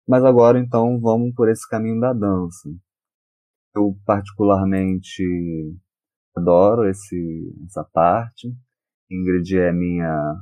Mas 0.08 0.24
agora 0.26 0.60
então 0.60 1.00
vamos 1.00 1.32
por 1.36 1.48
esse 1.48 1.70
caminho 1.70 2.00
da 2.00 2.12
dança. 2.12 2.70
Eu 3.76 3.96
particularmente 4.04 5.24
adoro 6.36 6.90
esse, 6.90 7.54
essa 7.68 7.84
parte. 7.94 8.52
Ingrid 9.12 9.56
é 9.56 9.72
minha, 9.72 10.42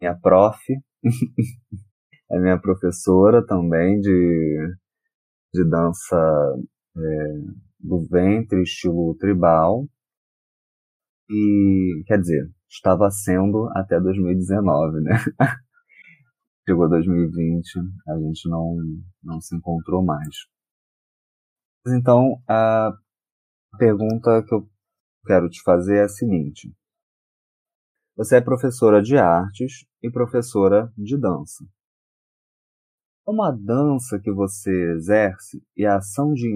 minha 0.00 0.14
prof, 0.14 0.56
é 2.30 2.38
minha 2.38 2.60
professora 2.60 3.44
também 3.44 3.98
de, 3.98 4.76
de 5.52 5.68
dança 5.68 6.16
é, 6.96 7.32
do 7.80 8.06
ventre, 8.08 8.62
estilo 8.62 9.16
tribal. 9.18 9.88
E, 11.34 12.04
quer 12.06 12.18
dizer, 12.18 12.52
estava 12.68 13.10
sendo 13.10 13.66
até 13.74 13.98
2019, 13.98 15.00
né? 15.00 15.12
Chegou 16.68 16.90
2020, 16.90 17.78
a 18.06 18.18
gente 18.18 18.50
não, 18.50 18.76
não 19.22 19.40
se 19.40 19.56
encontrou 19.56 20.04
mais. 20.04 20.36
Então, 21.88 22.38
a 22.46 22.92
pergunta 23.78 24.44
que 24.46 24.54
eu 24.54 24.68
quero 25.26 25.48
te 25.48 25.62
fazer 25.62 25.96
é 25.96 26.02
a 26.02 26.08
seguinte. 26.08 26.70
Você 28.14 28.36
é 28.36 28.40
professora 28.42 29.00
de 29.00 29.16
artes 29.16 29.86
e 30.02 30.10
professora 30.10 30.92
de 30.98 31.18
dança. 31.18 31.64
Como 33.24 33.42
a 33.42 33.50
dança 33.50 34.20
que 34.22 34.30
você 34.30 34.70
exerce 34.92 35.64
e 35.74 35.86
a 35.86 35.96
ação 35.96 36.34
de 36.34 36.46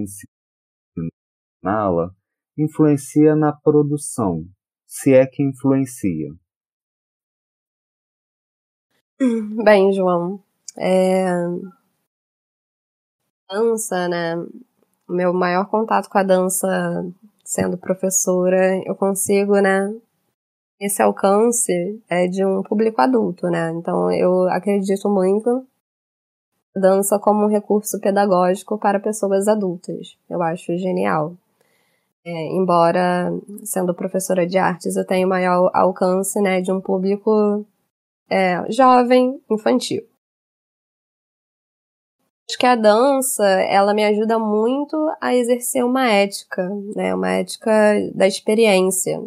ensiná-la 1.64 2.14
influencia 2.58 3.34
na 3.34 3.54
produção 3.54 4.44
se 4.86 5.12
é 5.12 5.26
que 5.26 5.42
influencia? 5.42 6.30
Bem, 9.64 9.92
João, 9.92 10.40
é... 10.78 11.26
dança, 13.50 14.08
né? 14.08 14.36
Meu 15.08 15.32
maior 15.32 15.66
contato 15.70 16.08
com 16.08 16.18
a 16.18 16.22
dança, 16.22 16.66
sendo 17.44 17.78
professora, 17.78 18.82
eu 18.84 18.94
consigo, 18.94 19.60
né? 19.60 19.94
Esse 20.78 21.00
alcance 21.02 22.02
é 22.08 22.26
de 22.26 22.44
um 22.44 22.62
público 22.62 23.00
adulto, 23.00 23.48
né? 23.48 23.70
Então 23.72 24.10
eu 24.12 24.48
acredito 24.50 25.08
muito 25.08 25.66
dança 26.74 27.18
como 27.18 27.44
um 27.44 27.48
recurso 27.48 27.98
pedagógico 28.00 28.78
para 28.78 29.00
pessoas 29.00 29.48
adultas. 29.48 30.18
Eu 30.28 30.42
acho 30.42 30.76
genial. 30.76 31.34
É, 32.28 32.46
embora 32.48 33.30
sendo 33.62 33.94
professora 33.94 34.44
de 34.44 34.58
artes 34.58 34.96
eu 34.96 35.06
tenho 35.06 35.28
maior 35.28 35.70
alcance 35.72 36.40
né, 36.40 36.60
de 36.60 36.72
um 36.72 36.80
público 36.80 37.64
é, 38.28 38.68
jovem, 38.68 39.40
infantil. 39.48 40.02
Acho 42.48 42.58
que 42.58 42.66
a 42.66 42.74
dança 42.74 43.44
ela 43.44 43.94
me 43.94 44.04
ajuda 44.04 44.40
muito 44.40 44.96
a 45.20 45.36
exercer 45.36 45.84
uma 45.84 46.10
ética, 46.10 46.68
né, 46.96 47.14
uma 47.14 47.30
ética 47.30 47.70
da 48.12 48.26
experiência. 48.26 49.22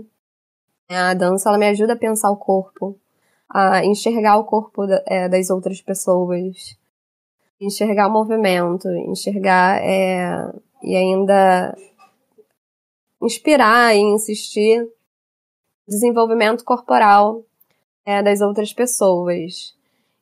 A 0.89 1.13
dança 1.13 1.47
ela 1.47 1.57
me 1.57 1.67
ajuda 1.67 1.93
a 1.93 1.97
pensar 1.97 2.29
o 2.29 2.35
corpo, 2.35 2.99
a 3.49 3.85
enxergar 3.85 4.35
o 4.37 4.43
corpo 4.43 4.83
é, 5.05 5.29
das 5.29 5.49
outras 5.49 5.81
pessoas, 5.81 6.77
enxergar 7.61 8.07
o 8.09 8.11
movimento, 8.11 8.89
enxergar 8.89 9.81
é, 9.81 10.51
e 10.83 10.97
ainda 10.97 11.73
inspirar 13.21 13.95
e 13.95 13.99
insistir 13.99 14.87
desenvolvimento 15.87 16.63
corporal 16.63 17.43
é, 18.05 18.21
das 18.21 18.41
outras 18.41 18.71
pessoas. 18.73 19.73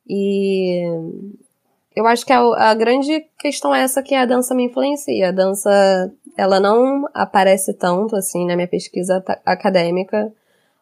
E 0.08 0.84
eu 1.96 2.08
acho 2.08 2.26
que 2.26 2.34
a, 2.34 2.40
a, 2.40 2.74
grande 2.74 3.26
questão 3.38 3.74
é 3.74 3.82
essa 3.82 4.02
que 4.02 4.16
a 4.16 4.26
dança 4.26 4.56
me 4.56 4.66
influencia. 4.66 5.30
A 5.30 5.32
dança, 5.32 6.12
ela 6.38 6.60
não 6.60 7.08
aparece 7.14 7.74
tanto 7.74 8.16
assim 8.16 8.46
na 8.46 8.56
minha 8.56 8.68
pesquisa 8.68 9.24
acadêmica, 9.46 10.32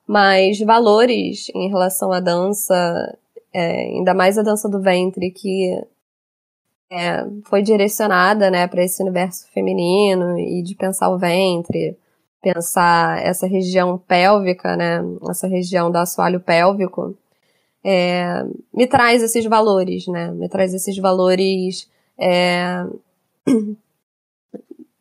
mas 0.07 0.59
valores 0.59 1.49
em 1.55 1.69
relação 1.69 2.11
à 2.11 2.19
dança, 2.19 3.17
é, 3.51 3.81
ainda 3.87 4.13
mais 4.13 4.37
a 4.37 4.43
dança 4.43 4.69
do 4.69 4.81
ventre, 4.81 5.31
que 5.31 5.81
é, 6.91 7.25
foi 7.45 7.61
direcionada 7.63 8.51
né, 8.51 8.67
para 8.67 8.83
esse 8.83 9.01
universo 9.01 9.47
feminino 9.51 10.37
e 10.37 10.61
de 10.61 10.75
pensar 10.75 11.09
o 11.09 11.17
ventre, 11.17 11.97
pensar 12.45 13.19
essa 13.25 13.47
região 13.47 13.97
pélvica, 13.97 14.75
né, 14.75 15.01
essa 15.27 15.47
região 15.47 15.89
do 15.89 15.97
assoalho 15.97 16.39
pélvico, 16.39 17.17
é, 17.83 18.45
me 18.71 18.85
traz 18.85 19.23
esses 19.23 19.43
valores, 19.45 20.05
né, 20.07 20.29
me 20.29 20.47
traz 20.47 20.71
esses 20.71 20.95
valores 20.99 21.89
é, 22.19 22.85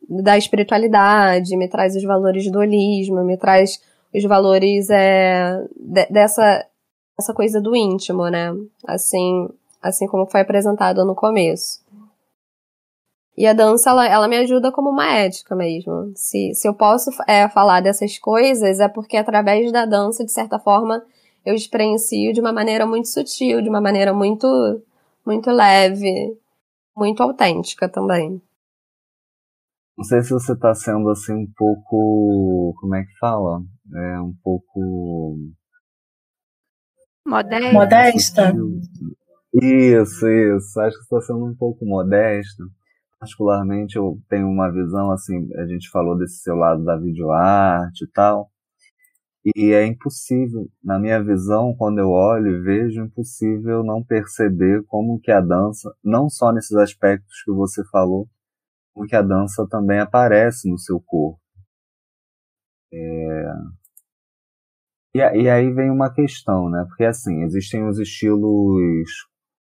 da 0.09 0.39
espiritualidade, 0.39 1.55
me 1.55 1.67
traz 1.67 1.95
os 1.95 2.03
valores 2.03 2.49
do 2.51 2.57
holismo, 2.57 3.23
me 3.23 3.37
traz 3.37 3.79
os 4.11 4.23
valores 4.23 4.89
é, 4.89 5.63
de, 5.79 6.07
dessa 6.07 6.65
essa 7.17 7.33
coisa 7.33 7.61
do 7.61 7.75
íntimo, 7.75 8.27
né, 8.27 8.53
assim, 8.87 9.47
assim 9.81 10.07
como 10.07 10.25
foi 10.25 10.41
apresentado 10.41 11.05
no 11.05 11.13
começo. 11.13 11.84
E 13.37 13.45
a 13.45 13.53
dança, 13.53 13.89
ela, 13.89 14.07
ela 14.07 14.27
me 14.27 14.37
ajuda 14.37 14.71
como 14.71 14.89
uma 14.89 15.11
ética 15.11 15.55
mesmo. 15.55 16.11
Se, 16.15 16.53
se 16.53 16.67
eu 16.67 16.73
posso 16.73 17.11
é, 17.27 17.49
falar 17.49 17.81
dessas 17.81 18.17
coisas, 18.17 18.79
é 18.79 18.87
porque 18.87 19.17
através 19.17 19.71
da 19.71 19.85
dança, 19.85 20.23
de 20.23 20.31
certa 20.31 20.57
forma, 20.57 21.03
eu 21.45 21.53
experiencio 21.53 22.31
de 22.31 22.39
uma 22.39 22.53
maneira 22.53 22.85
muito 22.85 23.09
sutil, 23.09 23.61
de 23.61 23.69
uma 23.69 23.81
maneira 23.81 24.13
muito, 24.13 24.47
muito 25.25 25.51
leve, 25.51 26.37
muito 26.95 27.21
autêntica 27.21 27.89
também. 27.89 28.41
Não 29.97 30.03
sei 30.03 30.21
se 30.21 30.31
você 30.31 30.53
está 30.53 30.73
sendo 30.73 31.09
assim 31.09 31.33
um 31.33 31.47
pouco. 31.55 32.73
Como 32.79 32.95
é 32.95 33.03
que 33.03 33.17
fala? 33.17 33.61
É 33.93 34.19
um 34.19 34.33
pouco. 34.43 35.37
Modesta. 37.25 37.73
Modesta. 37.73 38.53
Isso, 39.53 40.27
isso. 40.27 40.79
Acho 40.81 40.97
que 40.97 41.03
está 41.03 41.21
sendo 41.21 41.45
um 41.45 41.55
pouco 41.55 41.85
modesta. 41.85 42.63
Particularmente, 43.19 43.95
eu 43.95 44.19
tenho 44.29 44.47
uma 44.47 44.71
visão 44.71 45.11
assim. 45.11 45.47
A 45.55 45.65
gente 45.65 45.89
falou 45.89 46.17
desse 46.17 46.39
seu 46.39 46.55
lado 46.55 46.83
da 46.83 46.97
videoarte 46.97 48.05
e 48.05 48.07
tal. 48.11 48.51
E 49.55 49.71
é 49.71 49.85
impossível, 49.85 50.67
na 50.83 50.97
minha 50.97 51.23
visão, 51.23 51.75
quando 51.77 51.99
eu 51.99 52.09
olho 52.09 52.47
e 52.47 52.61
vejo, 52.61 53.01
é 53.01 53.05
impossível 53.05 53.83
não 53.83 54.03
perceber 54.03 54.83
como 54.87 55.19
que 55.19 55.31
a 55.31 55.39
dança, 55.39 55.95
não 56.03 56.27
só 56.29 56.51
nesses 56.51 56.75
aspectos 56.75 57.43
que 57.43 57.51
você 57.51 57.83
falou, 57.91 58.27
como 58.91 59.07
que 59.07 59.15
a 59.15 59.21
dança 59.21 59.67
também 59.69 59.99
aparece 59.99 60.67
no 60.67 60.79
seu 60.79 60.99
corpo. 60.99 61.39
É... 62.91 63.53
E, 65.15 65.19
e, 65.19 65.49
aí 65.49 65.71
vem 65.71 65.91
uma 65.91 66.11
questão, 66.11 66.69
né? 66.69 66.83
Porque 66.87 67.05
assim, 67.05 67.43
existem 67.43 67.87
os 67.87 67.99
estilos 67.99 69.27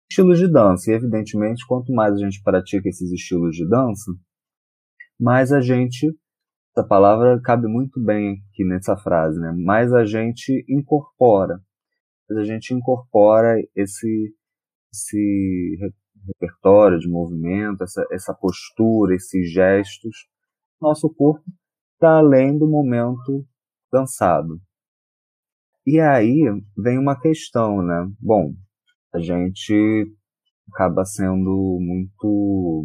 estilos 0.08 0.38
de 0.38 0.50
dança, 0.50 0.90
e 0.90 0.94
evidentemente, 0.94 1.66
quanto 1.66 1.92
mais 1.92 2.14
a 2.14 2.18
gente 2.18 2.42
pratica 2.42 2.88
esses 2.88 3.10
estilos 3.10 3.56
de 3.56 3.68
dança, 3.68 4.12
mais 5.18 5.52
a 5.52 5.60
gente 5.60 6.14
essa 6.76 6.86
palavra 6.86 7.40
cabe 7.40 7.66
muito 7.66 7.98
bem 7.98 8.42
aqui 8.52 8.62
nessa 8.62 8.98
frase, 8.98 9.40
né? 9.40 9.50
Mais 9.64 9.94
a 9.94 10.04
gente 10.04 10.64
incorpora, 10.68 11.58
a 12.30 12.44
gente 12.44 12.74
incorpora 12.74 13.56
esse 13.74 14.34
esse 14.92 15.78
repertório 16.26 16.98
de 16.98 17.08
movimento, 17.08 17.82
essa, 17.82 18.06
essa 18.10 18.34
postura, 18.34 19.14
esses 19.14 19.50
gestos, 19.50 20.26
nosso 20.80 21.12
corpo 21.14 21.44
para 21.98 22.18
além 22.18 22.58
do 22.58 22.68
momento 22.68 23.46
dançado. 23.92 24.60
E 25.86 26.00
aí 26.00 26.42
vem 26.76 26.98
uma 26.98 27.18
questão, 27.18 27.82
né? 27.82 28.10
Bom, 28.20 28.52
a 29.16 29.18
gente 29.18 30.14
acaba 30.72 31.04
sendo 31.04 31.78
muito 31.80 32.84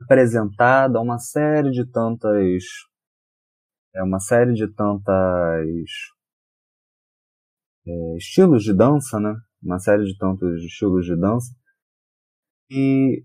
apresentada 0.00 1.00
uma 1.00 1.18
série 1.18 1.70
de 1.70 1.84
tantas 1.90 2.64
é 3.94 4.02
uma 4.02 4.18
série 4.18 4.54
de 4.54 4.66
tantas 4.74 5.68
é, 7.86 8.16
estilos 8.16 8.64
de 8.64 8.74
dança, 8.74 9.20
né? 9.20 9.34
Uma 9.62 9.78
série 9.78 10.04
de 10.04 10.16
tantos 10.18 10.64
estilos 10.64 11.04
de 11.04 11.14
dança 11.16 11.54
e, 12.70 13.24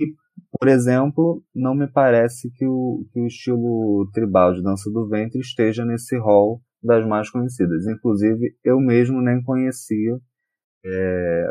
e 0.00 0.14
por 0.58 0.68
exemplo, 0.68 1.42
não 1.54 1.74
me 1.74 1.90
parece 1.90 2.50
que 2.50 2.66
o, 2.66 3.06
que 3.12 3.20
o 3.20 3.26
estilo 3.26 4.10
tribal 4.12 4.52
de 4.52 4.62
dança 4.62 4.90
do 4.90 5.08
ventre 5.08 5.38
esteja 5.38 5.84
nesse 5.84 6.18
rol 6.18 6.60
das 6.82 7.06
mais 7.06 7.30
conhecidas. 7.30 7.86
Inclusive, 7.86 8.56
eu 8.64 8.78
mesmo 8.80 9.20
nem 9.22 9.42
conhecia 9.42 10.18
é, 10.84 11.48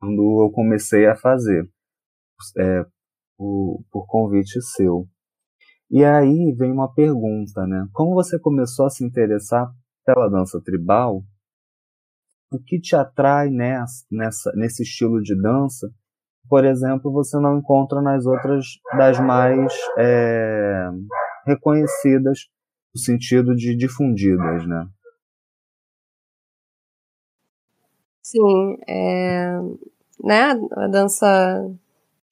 quando 0.00 0.42
eu 0.42 0.50
comecei 0.50 1.06
a 1.06 1.16
fazer. 1.16 1.68
É, 2.58 2.84
por, 3.36 3.84
por 3.90 4.06
convite 4.06 4.60
seu. 4.62 5.06
E 5.90 6.04
aí 6.04 6.52
vem 6.56 6.72
uma 6.72 6.92
pergunta, 6.92 7.66
né? 7.66 7.86
Como 7.92 8.14
você 8.14 8.38
começou 8.38 8.86
a 8.86 8.90
se 8.90 9.04
interessar 9.04 9.70
pela 10.04 10.28
dança 10.28 10.60
tribal? 10.64 11.22
O 12.50 12.58
que 12.58 12.80
te 12.80 12.96
atrai 12.96 13.48
nessa, 13.50 14.04
nessa, 14.10 14.52
nesse 14.54 14.82
estilo 14.82 15.20
de 15.20 15.40
dança? 15.40 15.88
Por 16.48 16.64
exemplo, 16.64 17.12
você 17.12 17.38
não 17.38 17.58
encontra 17.58 18.00
nas 18.00 18.24
outras 18.24 18.66
das 18.96 19.18
mais 19.18 19.72
é, 19.98 20.88
reconhecidas 21.46 22.40
no 22.94 23.00
sentido 23.00 23.54
de 23.54 23.76
difundidas, 23.76 24.66
né? 24.66 24.86
Sim, 28.26 28.76
é, 28.88 29.56
né? 30.24 30.50
A 30.72 30.88
dança 30.88 31.70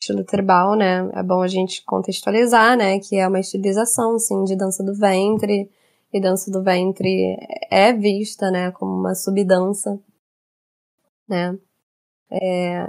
estilo 0.00 0.24
tribal, 0.24 0.74
né? 0.74 1.09
É 1.14 1.22
bom 1.22 1.40
a 1.40 1.46
gente 1.46 1.85
contextualizar, 1.85 2.76
né? 2.76 2.98
Que 2.98 3.16
é 3.16 3.28
uma 3.28 3.38
estilização, 3.38 4.18
sim, 4.18 4.42
de 4.42 4.57
dança 4.57 4.83
do 4.83 4.92
ventre. 4.92 5.70
E 6.12 6.20
dança 6.20 6.50
do 6.50 6.64
ventre 6.64 7.38
é 7.70 7.92
vista, 7.92 8.50
né? 8.50 8.72
Como 8.72 8.92
uma 8.92 9.14
subdança, 9.14 10.00
né? 11.28 11.57
É, 12.30 12.87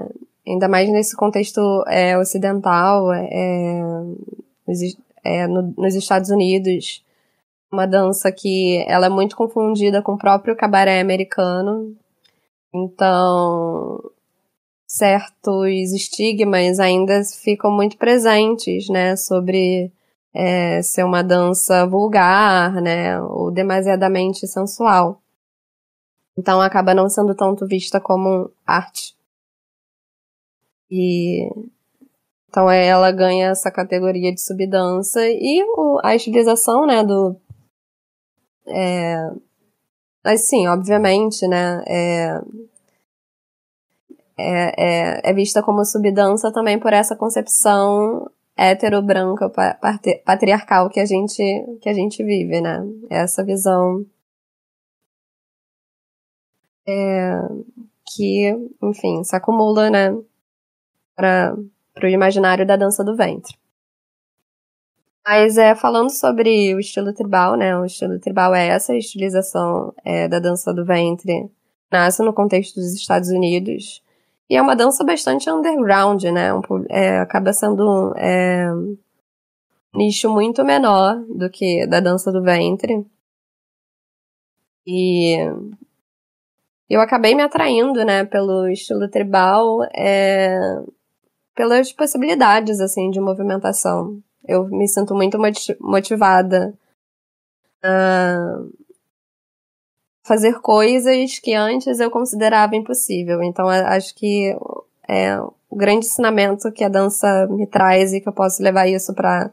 ainda 0.48 0.68
mais 0.68 0.90
nesse 0.92 1.16
contexto 1.16 1.62
é, 1.88 2.18
ocidental, 2.18 3.14
é, 3.14 3.30
é, 5.24 5.48
no, 5.48 5.74
nos 5.78 5.94
Estados 5.94 6.32
Unidos, 6.32 7.06
uma 7.72 7.86
dança 7.86 8.32
que 8.32 8.84
ela 8.88 9.06
é 9.08 9.10
muito 9.10 9.36
confundida 9.36 10.02
com 10.02 10.14
o 10.14 10.18
próprio 10.18 10.56
cabaré 10.56 11.00
americano. 11.00 11.96
Então, 12.76 14.12
certos 14.86 15.94
estigmas 15.94 16.78
ainda 16.78 17.24
ficam 17.24 17.72
muito 17.72 17.98
presentes, 17.98 18.90
né, 18.90 19.16
sobre 19.16 19.94
é, 20.34 20.82
ser 20.82 21.06
uma 21.06 21.24
dança 21.24 21.86
vulgar, 21.88 22.82
né, 22.82 23.22
ou 23.22 23.50
demasiadamente 23.50 24.46
sensual. 24.46 25.22
Então 26.38 26.62
acaba 26.62 26.94
não 26.94 27.10
sendo 27.10 27.34
tanto 27.34 27.66
vista 27.66 28.02
como 28.02 28.52
arte. 28.68 29.16
E 30.92 31.50
então 32.50 32.70
ela 32.70 33.12
ganha 33.12 33.50
essa 33.50 33.72
categoria 33.72 34.34
de 34.34 34.42
subdança 34.42 35.22
e 35.28 35.64
o, 35.78 36.00
a 36.04 36.16
estilização, 36.16 36.86
né, 36.86 37.04
do 37.04 37.38
é, 38.68 39.32
mas 40.26 40.48
sim, 40.48 40.68
obviamente, 40.68 41.48
né, 41.48 41.84
é, 41.88 42.42
é, 44.38 45.22
é, 45.28 45.32
é 45.32 45.34
vista 45.34 45.62
como 45.62 45.86
subdança 45.86 46.52
também 46.52 46.80
por 46.80 46.92
essa 46.92 47.16
concepção 47.16 48.30
hetero-branca 48.58 49.52
patriarcal 50.26 50.90
que 50.90 51.00
a 51.00 51.06
gente 51.06 51.44
que 51.82 51.90
a 51.90 51.94
gente 51.94 52.24
vive, 52.24 52.62
né? 52.62 52.80
Essa 53.10 53.44
visão 53.44 54.06
é, 56.88 57.40
que, 58.06 58.52
enfim, 58.82 59.24
se 59.24 59.36
acumula, 59.36 59.90
né, 59.90 60.16
para 61.16 61.56
o 62.04 62.08
imaginário 62.08 62.66
da 62.66 62.76
dança 62.76 63.04
do 63.04 63.16
ventre. 63.16 63.58
Mas 65.28 65.58
é, 65.58 65.74
falando 65.74 66.12
sobre 66.12 66.76
o 66.76 66.80
estilo 66.80 67.12
tribal, 67.12 67.56
né, 67.56 67.76
o 67.78 67.86
estilo 67.86 68.20
tribal 68.20 68.54
é 68.54 68.68
essa 68.68 68.96
estilização 68.96 69.94
é, 70.04 70.28
da 70.28 70.38
dança 70.40 70.72
do 70.72 70.86
ventre, 70.86 71.50
nasce 71.92 72.22
no 72.22 72.34
contexto 72.34 72.76
dos 72.76 72.94
Estados 72.94 73.30
Unidos, 73.30 74.04
e 74.50 74.56
é 74.56 74.62
uma 74.62 74.76
dança 74.76 75.04
bastante 75.04 75.50
underground, 75.50 76.24
né? 76.26 76.54
Um, 76.54 76.62
é, 76.90 77.20
acaba 77.20 77.52
sendo 77.52 78.14
é, 78.16 78.72
um 78.72 78.98
nicho 79.96 80.30
muito 80.30 80.64
menor 80.64 81.16
do 81.28 81.50
que 81.50 81.88
da 81.88 82.00
dança 82.00 82.32
do 82.32 82.44
ventre. 82.44 83.06
E 84.86 85.36
eu 86.88 87.02
acabei 87.02 87.34
me 87.34 87.42
atraindo, 87.42 88.06
né, 88.06 88.24
pelo 88.24 88.68
estilo 88.68 89.10
tribal, 89.10 89.84
é, 89.96 90.60
pelas 91.56 91.92
possibilidades, 91.92 92.80
assim, 92.80 93.10
de 93.10 93.20
movimentação. 93.20 94.22
Eu 94.48 94.68
me 94.68 94.88
sinto 94.88 95.16
muito 95.16 95.38
motivada 95.80 96.74
uh, 97.84 98.74
fazer 100.24 100.60
coisas 100.62 101.40
que 101.40 101.54
antes 101.54 102.00
eu 102.00 102.10
considerava 102.12 102.76
impossível. 102.76 103.42
Então, 103.44 103.68
acho 103.70 104.14
que 104.16 104.56
é 105.08 105.40
o 105.40 105.76
grande 105.76 106.06
ensinamento 106.06 106.72
que 106.72 106.84
a 106.84 106.90
dança 106.90 107.48
me 107.48 107.68
traz 107.68 108.14
e 108.14 108.22
que 108.22 108.30
eu 108.30 108.34
posso 108.34 108.62
levar 108.62 108.88
isso 108.88 109.14
para 109.14 109.52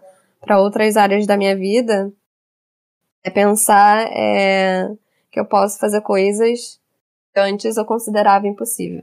outras 0.59 0.97
áreas 0.97 1.27
da 1.27 1.37
minha 1.37 1.57
vida 1.57 2.13
é 3.25 3.31
pensar 3.31 4.09
é, 4.11 4.91
que 5.31 5.39
eu 5.39 5.45
posso 5.45 5.79
fazer 5.79 6.01
coisas 6.01 6.81
que 7.33 7.41
antes 7.41 7.77
eu 7.77 7.85
considerava 7.85 8.47
impossível. 8.47 9.03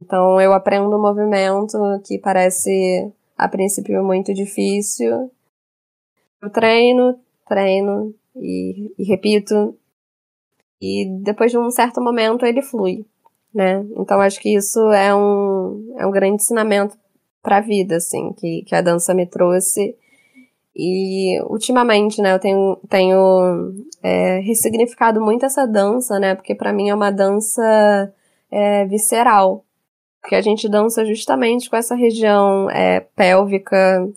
Então, 0.00 0.40
eu 0.40 0.52
aprendo 0.52 0.96
um 0.96 1.00
movimento 1.00 1.78
que 2.04 2.18
parece, 2.18 3.12
a 3.36 3.48
princípio, 3.48 4.04
muito 4.04 4.32
difícil. 4.32 5.30
Eu 6.40 6.50
treino, 6.50 7.18
treino 7.46 8.14
e, 8.36 8.92
e 8.98 9.04
repito 9.04 9.76
e 10.82 11.06
depois 11.22 11.52
de 11.52 11.58
um 11.58 11.70
certo 11.70 12.02
momento 12.02 12.44
ele 12.44 12.60
flui, 12.60 13.06
né? 13.54 13.86
Então 13.96 14.20
acho 14.20 14.40
que 14.40 14.52
isso 14.56 14.80
é 14.90 15.14
um, 15.14 15.94
é 15.96 16.04
um 16.04 16.10
grande 16.10 16.42
ensinamento 16.42 16.98
para 17.40 17.58
a 17.58 17.60
vida, 17.60 17.96
assim, 17.96 18.32
que, 18.32 18.62
que 18.62 18.74
a 18.74 18.82
dança 18.82 19.14
me 19.14 19.24
trouxe. 19.24 19.96
E 20.74 21.40
ultimamente, 21.44 22.20
né, 22.20 22.34
eu 22.34 22.38
tenho, 22.40 22.76
tenho 22.88 23.74
é, 24.02 24.40
ressignificado 24.40 25.20
muito 25.20 25.46
essa 25.46 25.66
dança, 25.66 26.18
né? 26.18 26.34
Porque 26.34 26.54
para 26.54 26.72
mim 26.72 26.88
é 26.88 26.94
uma 26.94 27.12
dança 27.12 28.12
é, 28.50 28.84
visceral. 28.86 29.64
Porque 30.22 30.36
a 30.36 30.40
gente 30.40 30.68
dança 30.68 31.04
justamente 31.04 31.68
com 31.68 31.76
essa 31.76 31.96
região 31.96 32.70
é, 32.70 33.00
pélvica, 33.00 34.08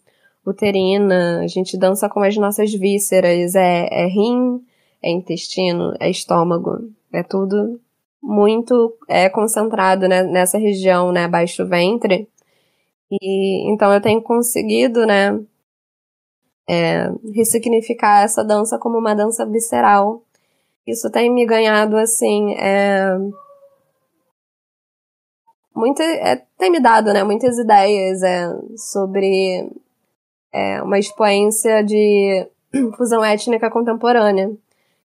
uterina, 0.45 1.41
a 1.41 1.47
gente 1.47 1.75
dança 1.75 2.07
com 2.07 2.21
as 2.21 2.37
nossas 2.37 2.71
vísceras, 2.71 3.55
é, 3.55 3.87
é 3.91 4.05
rim, 4.05 4.63
é 5.01 5.09
intestino, 5.09 5.95
é 5.99 6.07
estômago, 6.07 6.89
é 7.11 7.23
tudo 7.23 7.81
muito 8.21 8.95
é, 9.07 9.27
concentrado 9.29 10.07
né, 10.07 10.21
nessa 10.23 10.59
região, 10.59 11.11
né, 11.11 11.25
abaixo 11.25 11.63
do 11.63 11.69
ventre. 11.69 12.29
E 13.11 13.71
então 13.71 13.91
eu 13.91 14.01
tenho 14.01 14.21
conseguido, 14.21 15.05
né, 15.07 15.39
é, 16.69 17.09
ressignificar 17.33 18.23
essa 18.23 18.43
dança 18.43 18.77
como 18.77 18.97
uma 18.97 19.15
dança 19.15 19.45
visceral. 19.45 20.23
Isso 20.85 21.09
tem 21.09 21.31
me 21.31 21.45
ganhado, 21.45 21.97
assim, 21.97 22.53
é, 22.55 23.17
muita, 25.75 26.03
é, 26.03 26.41
tem 26.57 26.71
me 26.71 26.79
dado, 26.79 27.11
né, 27.13 27.23
muitas 27.23 27.57
ideias 27.57 28.23
é, 28.23 28.47
sobre 28.77 29.69
é, 30.53 30.81
uma 30.81 30.97
expoência 30.97 31.83
de 31.83 32.47
fusão 32.97 33.23
étnica 33.23 33.69
contemporânea, 33.69 34.51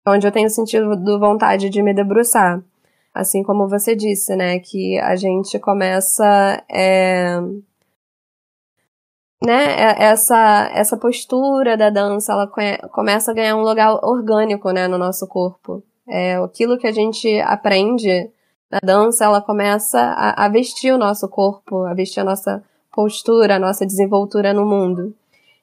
onde 0.08 0.28
eu 0.28 0.32
tenho 0.32 0.50
sentido 0.50 1.20
vontade 1.20 1.70
de 1.70 1.82
me 1.82 1.94
debruçar. 1.94 2.64
Assim 3.14 3.44
como 3.44 3.68
você 3.68 3.96
disse, 3.96 4.36
né, 4.36 4.60
que 4.60 4.98
a 5.00 5.16
gente 5.16 5.60
começa 5.60 6.64
é, 6.70 7.40
né, 9.44 9.74
é, 9.76 10.04
essa, 10.04 10.70
essa 10.74 10.96
postura 10.96 11.76
da 11.76 11.90
dança, 11.90 12.32
ela 12.32 12.50
começa 12.90 13.32
a 13.32 13.34
ganhar 13.34 13.56
um 13.56 13.64
lugar 13.64 13.94
orgânico, 14.04 14.72
né, 14.72 14.88
no 14.88 14.98
nosso 14.98 15.28
corpo. 15.28 15.84
É, 16.08 16.36
aquilo 16.36 16.78
que 16.78 16.88
a 16.88 16.92
gente 16.92 17.40
aprende 17.42 18.30
na 18.72 18.80
dança, 18.82 19.26
ela 19.26 19.42
começa 19.42 20.00
a, 20.00 20.46
a 20.46 20.50
vestir 20.50 20.94
o 20.94 20.98
nosso 20.98 21.28
corpo, 21.28 21.84
a 21.84 21.94
vestir 21.94 22.22
a 22.22 22.24
nossa 22.24 22.64
postura, 22.92 23.56
a 23.56 23.60
nossa 23.60 23.86
desenvoltura 23.86 24.54
no 24.54 24.66
mundo. 24.66 25.14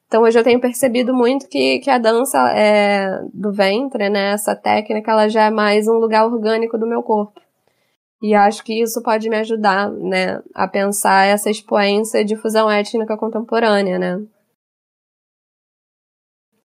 Então 0.07 0.23
hoje 0.23 0.39
eu 0.39 0.45
tenho 0.45 0.61
percebido 0.61 1.15
muito 1.15 1.49
que, 1.49 1.79
que 1.81 1.91
a 1.91 1.99
dança 1.99 2.39
é, 2.53 3.21
do 3.33 3.53
ventre, 3.53 4.09
né, 4.09 4.33
essa 4.33 4.57
técnica, 4.57 5.13
ela 5.13 5.29
já 5.29 5.45
é 5.45 5.51
mais 5.51 5.87
um 5.87 5.95
lugar 5.95 6.27
orgânico 6.27 6.79
do 6.79 6.87
meu 6.87 7.03
corpo. 7.03 7.41
E 8.21 8.35
acho 8.35 8.65
que 8.65 8.83
isso 8.83 9.03
pode 9.03 9.29
me 9.29 9.37
ajudar, 9.37 9.91
né, 9.91 10.43
a 10.55 10.67
pensar 10.67 11.27
essa 11.27 11.51
expoência 11.51 12.25
de 12.25 12.37
fusão 12.37 12.71
étnica 12.71 13.17
contemporânea, 13.17 13.99
né. 13.99 14.21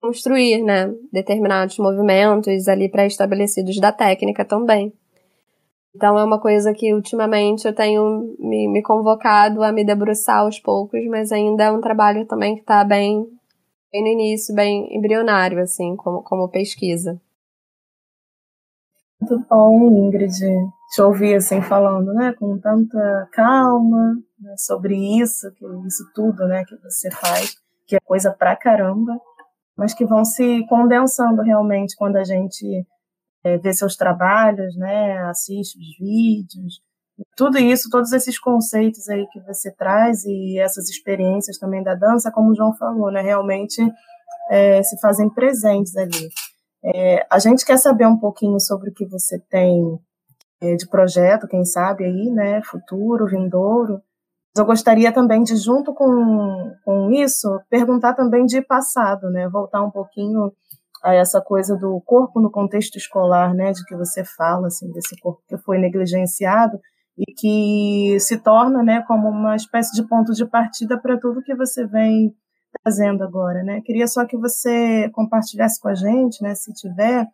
Construir, 0.01 0.63
né, 0.63 0.93
determinados 1.11 1.77
movimentos 1.77 2.67
ali 2.67 2.89
pré-estabelecidos 2.89 3.79
da 3.79 3.91
técnica 3.91 4.43
também. 4.43 4.93
Então 5.95 6.17
é 6.17 6.23
uma 6.23 6.39
coisa 6.39 6.73
que 6.73 6.93
ultimamente 6.93 7.65
eu 7.65 7.73
tenho 7.73 8.35
me, 8.39 8.67
me, 8.67 8.81
convocado 8.81 9.63
a 9.63 9.71
me 9.71 9.83
debruçar 9.83 10.39
aos 10.39 10.59
poucos, 10.59 11.03
mas 11.07 11.31
ainda 11.31 11.63
é 11.63 11.71
um 11.71 11.81
trabalho 11.81 12.25
também 12.25 12.55
que 12.55 12.61
está 12.61 12.83
bem, 12.83 13.25
bem 13.91 14.03
no 14.03 14.07
início, 14.07 14.53
bem 14.53 14.95
embrionário, 14.95 15.59
assim, 15.59 15.95
como, 15.95 16.21
como 16.21 16.49
pesquisa. 16.49 17.19
Muito 19.19 19.45
bom, 19.49 19.91
Ingrid, 19.91 20.31
te 20.93 21.01
ouvir 21.01 21.35
assim 21.35 21.61
falando, 21.61 22.13
né, 22.13 22.33
com 22.33 22.57
tanta 22.57 23.27
calma 23.33 24.15
né, 24.39 24.55
sobre 24.57 24.95
isso, 25.19 25.51
que 25.55 25.65
isso 25.85 26.09
tudo, 26.15 26.47
né, 26.47 26.63
que 26.65 26.75
você 26.77 27.11
faz, 27.11 27.55
que 27.85 27.95
é 27.95 27.99
coisa 27.99 28.31
pra 28.31 28.55
caramba, 28.55 29.19
mas 29.75 29.93
que 29.93 30.05
vão 30.05 30.23
se 30.23 30.65
condensando 30.67 31.41
realmente 31.41 31.95
quando 31.97 32.15
a 32.15 32.23
gente 32.23 32.85
é, 33.43 33.57
vê 33.57 33.73
seus 33.73 33.95
trabalhos, 33.95 34.75
né, 34.75 35.17
assiste 35.29 35.77
os 35.77 35.97
vídeos, 35.97 36.81
tudo 37.35 37.57
isso, 37.57 37.89
todos 37.89 38.11
esses 38.11 38.39
conceitos 38.39 39.09
aí 39.09 39.27
que 39.27 39.39
você 39.41 39.71
traz 39.71 40.23
e 40.25 40.59
essas 40.59 40.89
experiências 40.89 41.57
também 41.57 41.83
da 41.83 41.95
dança, 41.95 42.31
como 42.31 42.51
o 42.51 42.55
João 42.55 42.73
falou, 42.75 43.11
né, 43.11 43.21
realmente 43.21 43.81
é, 44.49 44.81
se 44.83 44.99
fazem 44.99 45.29
presentes 45.29 45.95
ali. 45.95 46.29
É, 46.83 47.25
a 47.29 47.39
gente 47.39 47.65
quer 47.65 47.77
saber 47.77 48.07
um 48.07 48.17
pouquinho 48.17 48.59
sobre 48.59 48.89
o 48.89 48.93
que 48.93 49.05
você 49.05 49.37
tem 49.49 49.99
é, 50.61 50.75
de 50.75 50.87
projeto, 50.87 51.47
quem 51.47 51.65
sabe 51.65 52.05
aí, 52.05 52.31
né, 52.31 52.61
futuro, 52.63 53.27
vindouro. 53.27 54.01
Eu 54.55 54.65
gostaria 54.65 55.11
também 55.11 55.43
de, 55.43 55.55
junto 55.55 55.93
com, 55.93 56.73
com 56.83 57.11
isso, 57.11 57.47
perguntar 57.69 58.13
também 58.13 58.45
de 58.45 58.61
passado, 58.61 59.29
né, 59.29 59.47
voltar 59.47 59.83
um 59.83 59.91
pouquinho 59.91 60.51
a 61.03 61.13
essa 61.13 61.41
coisa 61.41 61.75
do 61.77 62.01
corpo 62.05 62.39
no 62.39 62.51
contexto 62.51 62.97
escolar, 62.97 63.53
né, 63.53 63.71
de 63.71 63.83
que 63.85 63.95
você 63.95 64.23
fala, 64.23 64.67
assim, 64.67 64.91
desse 64.91 65.17
corpo 65.19 65.41
que 65.47 65.57
foi 65.57 65.77
negligenciado 65.77 66.79
e 67.17 67.33
que 67.33 68.19
se 68.19 68.37
torna, 68.37 68.83
né, 68.83 69.03
como 69.07 69.29
uma 69.29 69.55
espécie 69.55 69.93
de 69.93 70.07
ponto 70.07 70.33
de 70.33 70.45
partida 70.45 70.99
para 70.99 71.19
tudo 71.19 71.43
que 71.43 71.55
você 71.55 71.85
vem 71.85 72.33
trazendo 72.83 73.23
agora, 73.23 73.63
né? 73.63 73.81
Queria 73.81 74.07
só 74.07 74.25
que 74.25 74.37
você 74.37 75.09
compartilhasse 75.09 75.81
com 75.81 75.89
a 75.89 75.95
gente, 75.95 76.41
né, 76.41 76.53
se 76.55 76.71
tiver, 76.73 77.25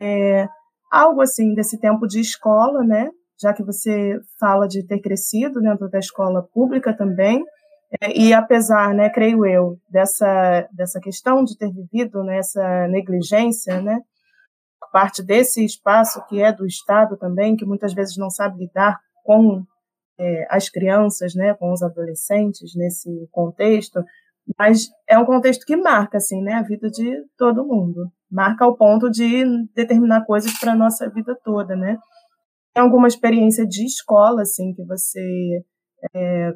é, 0.00 0.48
algo 0.90 1.20
assim 1.22 1.54
desse 1.54 1.78
tempo 1.78 2.06
de 2.06 2.20
escola, 2.20 2.82
né? 2.82 3.08
Já 3.40 3.52
que 3.52 3.62
você 3.62 4.18
fala 4.38 4.66
de 4.66 4.86
ter 4.86 5.00
crescido 5.00 5.60
dentro 5.60 5.88
da 5.88 5.98
escola 5.98 6.42
pública 6.52 6.96
também, 6.96 7.42
e 8.14 8.32
apesar, 8.32 8.94
né, 8.94 9.10
creio 9.10 9.44
eu, 9.44 9.78
dessa 9.90 10.68
dessa 10.72 11.00
questão 11.00 11.44
de 11.44 11.56
ter 11.56 11.70
vivido 11.70 12.22
nessa 12.24 12.88
negligência, 12.88 13.80
né? 13.80 14.00
Parte 14.92 15.22
desse 15.22 15.64
espaço 15.64 16.24
que 16.26 16.42
é 16.42 16.52
do 16.52 16.66
Estado 16.66 17.16
também, 17.16 17.56
que 17.56 17.64
muitas 17.64 17.94
vezes 17.94 18.16
não 18.16 18.30
sabe 18.30 18.58
lidar 18.58 18.98
com 19.24 19.64
é, 20.18 20.46
as 20.50 20.68
crianças, 20.68 21.34
né, 21.34 21.54
com 21.54 21.72
os 21.72 21.82
adolescentes 21.82 22.74
nesse 22.76 23.08
contexto, 23.30 24.04
mas 24.58 24.88
é 25.08 25.18
um 25.18 25.24
contexto 25.24 25.64
que 25.64 25.76
marca, 25.76 26.18
assim, 26.18 26.42
né, 26.42 26.54
a 26.54 26.62
vida 26.62 26.90
de 26.90 27.24
todo 27.36 27.66
mundo. 27.66 28.10
Marca 28.30 28.64
ao 28.64 28.76
ponto 28.76 29.10
de 29.10 29.44
determinar 29.74 30.24
coisas 30.24 30.58
para 30.58 30.72
a 30.72 30.76
nossa 30.76 31.08
vida 31.10 31.36
toda, 31.44 31.76
né. 31.76 31.98
Tem 32.74 32.82
alguma 32.82 33.08
experiência 33.08 33.66
de 33.66 33.84
escola, 33.84 34.42
assim, 34.42 34.74
que 34.74 34.84
você... 34.84 35.64
É, 36.14 36.48
é 36.50 36.54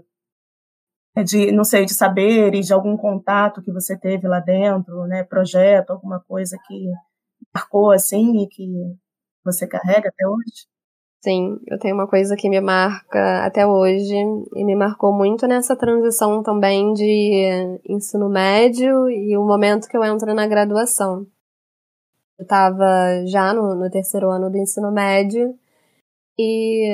de, 1.24 1.52
não 1.52 1.64
sei, 1.64 1.84
de 1.84 1.94
saberes, 1.94 2.66
de 2.66 2.72
algum 2.72 2.96
contato 2.96 3.62
que 3.62 3.72
você 3.72 3.98
teve 3.98 4.28
lá 4.28 4.40
dentro, 4.40 5.06
né, 5.06 5.24
projeto, 5.24 5.90
alguma 5.90 6.20
coisa 6.20 6.58
que 6.66 6.90
marcou, 7.54 7.90
assim, 7.90 8.42
e 8.42 8.48
que 8.48 8.66
você 9.44 9.66
carrega 9.66 10.08
até 10.08 10.26
hoje? 10.26 10.66
Sim, 11.22 11.58
eu 11.66 11.78
tenho 11.78 11.94
uma 11.94 12.06
coisa 12.06 12.36
que 12.36 12.48
me 12.48 12.60
marca 12.60 13.44
até 13.44 13.66
hoje 13.66 14.14
e 14.54 14.64
me 14.64 14.76
marcou 14.76 15.12
muito 15.12 15.46
nessa 15.46 15.74
transição 15.74 16.42
também 16.42 16.92
de 16.92 17.80
ensino 17.88 18.28
médio 18.28 19.10
e 19.10 19.36
o 19.36 19.44
momento 19.44 19.88
que 19.88 19.96
eu 19.96 20.04
entro 20.04 20.32
na 20.34 20.46
graduação. 20.46 21.26
Eu 22.38 22.42
estava 22.42 23.24
já 23.26 23.52
no, 23.52 23.74
no 23.74 23.90
terceiro 23.90 24.30
ano 24.30 24.50
do 24.50 24.58
ensino 24.58 24.92
médio 24.92 25.58
e, 26.38 26.86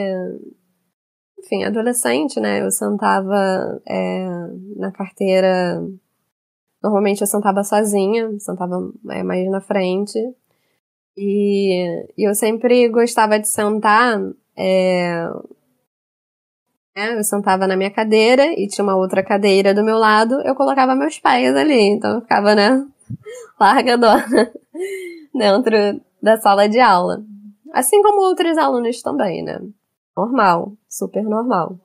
enfim, 1.42 1.64
adolescente, 1.64 2.38
né? 2.40 2.62
Eu 2.62 2.70
sentava 2.70 3.80
é, 3.86 4.26
na 4.76 4.92
carteira. 4.92 5.82
Normalmente 6.82 7.20
eu 7.20 7.26
sentava 7.26 7.64
sozinha, 7.64 8.38
sentava 8.38 8.76
é, 9.10 9.22
mais 9.22 9.50
na 9.50 9.60
frente. 9.60 10.18
E, 11.16 12.06
e 12.16 12.28
eu 12.28 12.34
sempre 12.34 12.88
gostava 12.88 13.38
de 13.38 13.48
sentar. 13.48 14.20
É, 14.56 15.26
né, 16.96 17.18
eu 17.18 17.24
sentava 17.24 17.66
na 17.66 17.76
minha 17.76 17.90
cadeira 17.90 18.44
e 18.58 18.68
tinha 18.68 18.84
uma 18.84 18.96
outra 18.96 19.22
cadeira 19.22 19.74
do 19.74 19.82
meu 19.82 19.98
lado, 19.98 20.40
eu 20.42 20.54
colocava 20.54 20.94
meus 20.94 21.18
pés 21.18 21.54
ali. 21.56 21.80
Então 21.80 22.16
eu 22.16 22.20
ficava, 22.20 22.54
né, 22.54 22.86
largadona 23.58 24.52
dentro 25.34 26.00
da 26.22 26.36
sala 26.38 26.68
de 26.68 26.78
aula. 26.80 27.24
Assim 27.72 28.02
como 28.02 28.22
outros 28.22 28.58
alunos 28.58 29.00
também, 29.02 29.42
né? 29.42 29.58
Normal, 30.16 30.72
super 30.88 31.24
normal. 31.24 31.78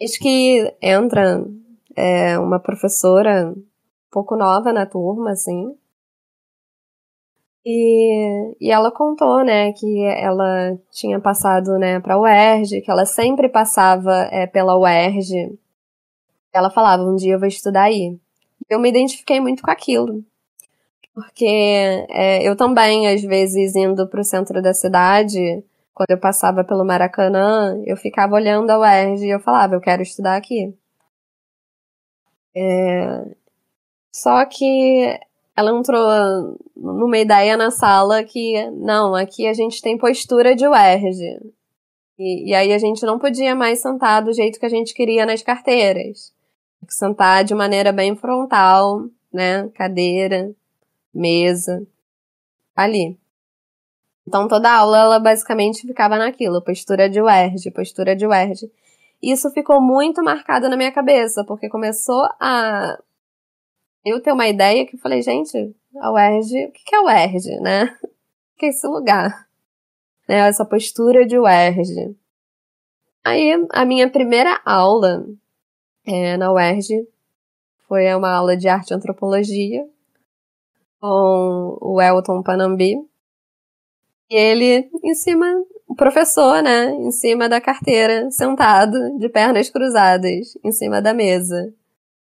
Eis 0.00 0.16
que 0.16 0.76
entra 0.80 1.44
é, 1.96 2.38
uma 2.38 2.60
professora 2.60 3.52
um 3.52 3.64
pouco 4.10 4.36
nova 4.36 4.72
na 4.72 4.86
turma, 4.86 5.32
assim, 5.32 5.76
e, 7.70 8.54
e 8.58 8.70
ela 8.70 8.90
contou, 8.90 9.44
né, 9.44 9.72
que 9.74 10.02
ela 10.04 10.74
tinha 10.90 11.20
passado, 11.20 11.78
né, 11.78 12.00
para 12.00 12.14
a 12.14 12.18
UERJ, 12.18 12.80
que 12.80 12.90
ela 12.90 13.04
sempre 13.04 13.46
passava 13.46 14.26
é, 14.32 14.46
pela 14.46 14.78
UERJ. 14.78 15.58
Ela 16.50 16.70
falava, 16.70 17.02
um 17.02 17.14
dia 17.14 17.34
eu 17.34 17.38
vou 17.38 17.46
estudar 17.46 17.82
aí. 17.82 18.16
Eu 18.70 18.80
me 18.80 18.88
identifiquei 18.88 19.38
muito 19.38 19.62
com 19.62 19.70
aquilo. 19.70 20.24
Porque 21.14 21.44
é, 22.08 22.42
eu 22.42 22.56
também, 22.56 23.06
às 23.06 23.20
vezes, 23.20 23.76
indo 23.76 24.08
para 24.08 24.20
o 24.20 24.24
centro 24.24 24.62
da 24.62 24.72
cidade, 24.72 25.62
quando 25.98 26.12
eu 26.12 26.18
passava 26.18 26.62
pelo 26.62 26.84
Maracanã, 26.84 27.82
eu 27.84 27.96
ficava 27.96 28.36
olhando 28.36 28.70
a 28.70 28.78
UERJ 28.78 29.26
e 29.26 29.30
eu 29.30 29.40
falava, 29.40 29.74
eu 29.74 29.80
quero 29.80 30.00
estudar 30.00 30.36
aqui. 30.36 30.72
É, 32.54 33.34
só 34.12 34.44
que 34.46 35.18
ela 35.56 35.76
entrou 35.76 36.56
numa 36.76 37.18
ideia 37.18 37.56
na 37.56 37.72
sala 37.72 38.22
que, 38.22 38.70
não, 38.70 39.12
aqui 39.12 39.48
a 39.48 39.52
gente 39.52 39.82
tem 39.82 39.98
postura 39.98 40.54
de 40.54 40.68
UERJ. 40.68 41.40
E, 42.16 42.50
e 42.50 42.54
aí 42.54 42.72
a 42.72 42.78
gente 42.78 43.04
não 43.04 43.18
podia 43.18 43.56
mais 43.56 43.80
sentar 43.80 44.22
do 44.22 44.32
jeito 44.32 44.60
que 44.60 44.66
a 44.66 44.70
gente 44.70 44.94
queria 44.94 45.26
nas 45.26 45.42
carteiras. 45.42 46.32
Sentar 46.88 47.42
de 47.42 47.56
maneira 47.56 47.90
bem 47.90 48.14
frontal, 48.14 49.02
né? 49.32 49.68
Cadeira, 49.74 50.54
mesa, 51.12 51.84
ali. 52.76 53.18
Então 54.28 54.46
toda 54.46 54.70
aula 54.70 54.98
ela 54.98 55.18
basicamente 55.18 55.86
ficava 55.86 56.18
naquilo, 56.18 56.60
postura 56.60 57.08
de 57.08 57.18
UERJ, 57.18 57.70
postura 57.70 58.14
de 58.14 58.26
UERJ. 58.26 58.70
Isso 59.22 59.50
ficou 59.52 59.80
muito 59.80 60.22
marcado 60.22 60.68
na 60.68 60.76
minha 60.76 60.92
cabeça, 60.92 61.42
porque 61.46 61.66
começou 61.66 62.28
a 62.38 62.98
eu 64.04 64.22
ter 64.22 64.30
uma 64.30 64.46
ideia 64.46 64.86
que 64.86 64.96
eu 64.96 65.00
falei, 65.00 65.22
gente, 65.22 65.74
a 65.96 66.12
UERJ, 66.12 66.66
o 66.66 66.72
que 66.72 66.94
é 66.94 66.98
a 66.98 67.02
UERJ, 67.04 67.60
né? 67.60 67.98
O 68.04 68.58
que 68.58 68.66
é 68.66 68.68
esse 68.68 68.86
lugar? 68.86 69.48
Né, 70.28 70.36
essa 70.46 70.64
postura 70.64 71.24
de 71.24 71.38
UERJ. 71.38 72.14
Aí, 73.24 73.66
a 73.70 73.84
minha 73.86 74.10
primeira 74.10 74.60
aula 74.62 75.24
é, 76.04 76.36
na 76.36 76.52
UERJ 76.52 77.08
foi 77.88 78.14
uma 78.14 78.30
aula 78.30 78.56
de 78.56 78.68
arte 78.68 78.90
e 78.90 78.94
antropologia 78.94 79.88
com 81.00 81.78
o 81.80 82.02
Elton 82.02 82.42
Panambi. 82.42 82.96
E 84.30 84.36
ele 84.36 84.90
em 85.02 85.14
cima, 85.14 85.46
o 85.86 85.94
professor, 85.94 86.62
né, 86.62 86.90
em 86.90 87.10
cima 87.10 87.48
da 87.48 87.60
carteira, 87.60 88.30
sentado, 88.30 89.18
de 89.18 89.28
pernas 89.28 89.70
cruzadas, 89.70 90.56
em 90.62 90.72
cima 90.72 91.00
da 91.00 91.14
mesa. 91.14 91.72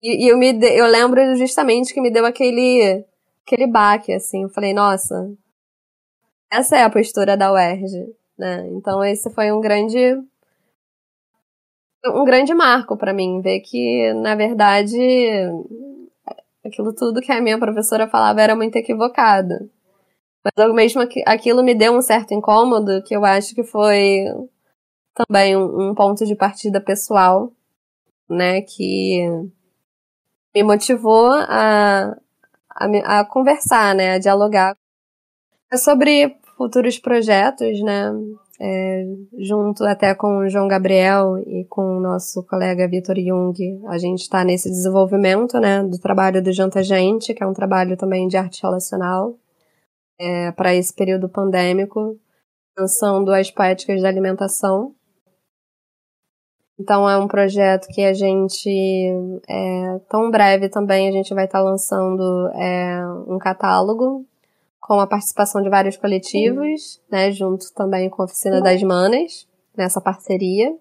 E, 0.01 0.25
e 0.25 0.29
eu, 0.29 0.37
me 0.37 0.53
de, 0.53 0.67
eu 0.67 0.85
lembro 0.87 1.35
justamente 1.35 1.93
que 1.93 2.01
me 2.01 2.11
deu 2.11 2.25
aquele, 2.25 3.05
aquele 3.45 3.67
baque, 3.67 4.13
assim. 4.13 4.43
Eu 4.43 4.49
falei, 4.49 4.73
nossa, 4.73 5.29
essa 6.51 6.77
é 6.77 6.83
a 6.83 6.89
postura 6.89 7.35
da 7.35 7.51
UERJ, 7.51 8.15
né? 8.37 8.67
Então 8.71 9.03
esse 9.03 9.29
foi 9.31 9.51
um 9.51 9.59
grande 9.59 9.97
um 12.05 12.23
grande 12.23 12.53
marco 12.53 12.95
para 12.95 13.13
mim 13.13 13.41
ver 13.41 13.59
que 13.61 14.13
na 14.13 14.33
verdade 14.35 14.97
aquilo 16.65 16.93
tudo 16.93 17.19
que 17.21 17.31
a 17.31 17.41
minha 17.41 17.59
professora 17.59 18.07
falava 18.07 18.41
era 18.41 18.55
muito 18.55 18.75
equivocado. 18.77 19.69
Mas 20.55 20.73
mesmo 20.73 21.01
aquilo 21.25 21.63
me 21.63 21.73
deu 21.73 21.93
um 21.93 22.01
certo 22.01 22.33
incômodo 22.33 23.01
que 23.03 23.15
eu 23.15 23.25
acho 23.25 23.55
que 23.55 23.63
foi 23.63 24.25
também 25.13 25.57
um, 25.57 25.89
um 25.89 25.95
ponto 25.95 26.25
de 26.25 26.35
partida 26.35 26.79
pessoal, 26.79 27.51
né, 28.29 28.61
que 28.61 29.25
me 30.53 30.63
motivou 30.63 31.31
a, 31.31 32.15
a, 32.69 33.19
a 33.19 33.25
conversar, 33.25 33.95
né, 33.95 34.13
a 34.13 34.19
dialogar. 34.19 34.75
É 35.71 35.77
sobre 35.77 36.37
futuros 36.55 36.99
projetos, 36.99 37.81
né, 37.81 38.11
é, 38.59 39.05
junto 39.39 39.83
até 39.83 40.15
com 40.15 40.39
o 40.39 40.49
João 40.49 40.67
Gabriel 40.67 41.37
e 41.39 41.65
com 41.65 41.97
o 41.97 41.99
nosso 41.99 42.43
colega 42.43 42.87
Vitor 42.87 43.15
Jung, 43.15 43.81
a 43.87 43.97
gente 43.97 44.21
está 44.21 44.43
nesse 44.43 44.69
desenvolvimento, 44.69 45.59
né, 45.59 45.83
do 45.83 45.99
trabalho 45.99 46.43
do 46.43 46.51
Janta 46.51 46.83
Gente, 46.83 47.33
que 47.33 47.43
é 47.43 47.47
um 47.47 47.53
trabalho 47.53 47.97
também 47.97 48.27
de 48.27 48.37
arte 48.37 48.61
relacional, 48.61 49.35
é, 50.19 50.51
para 50.51 50.75
esse 50.75 50.93
período 50.93 51.29
pandêmico, 51.29 52.17
lançando 52.77 53.31
as 53.31 53.49
poéticas 53.51 54.01
da 54.01 54.07
alimentação. 54.07 54.93
Então 56.79 57.09
é 57.09 57.17
um 57.17 57.27
projeto 57.27 57.87
que 57.87 58.03
a 58.03 58.13
gente, 58.13 58.69
é, 59.49 59.99
tão 60.09 60.29
breve 60.29 60.69
também, 60.69 61.09
a 61.09 61.11
gente 61.11 61.33
vai 61.33 61.45
estar 61.45 61.59
tá 61.59 61.63
lançando 61.63 62.49
é, 62.53 63.03
um 63.27 63.39
catálogo 63.39 64.25
com 64.79 64.99
a 64.99 65.07
participação 65.07 65.61
de 65.61 65.69
vários 65.69 65.97
coletivos, 65.97 67.01
né, 67.11 67.31
junto 67.31 67.73
também 67.73 68.09
com 68.09 68.21
a 68.21 68.25
Oficina 68.25 68.61
das 68.61 68.81
Manas, 68.83 69.47
nessa 69.75 69.99
parceria, 69.99 70.73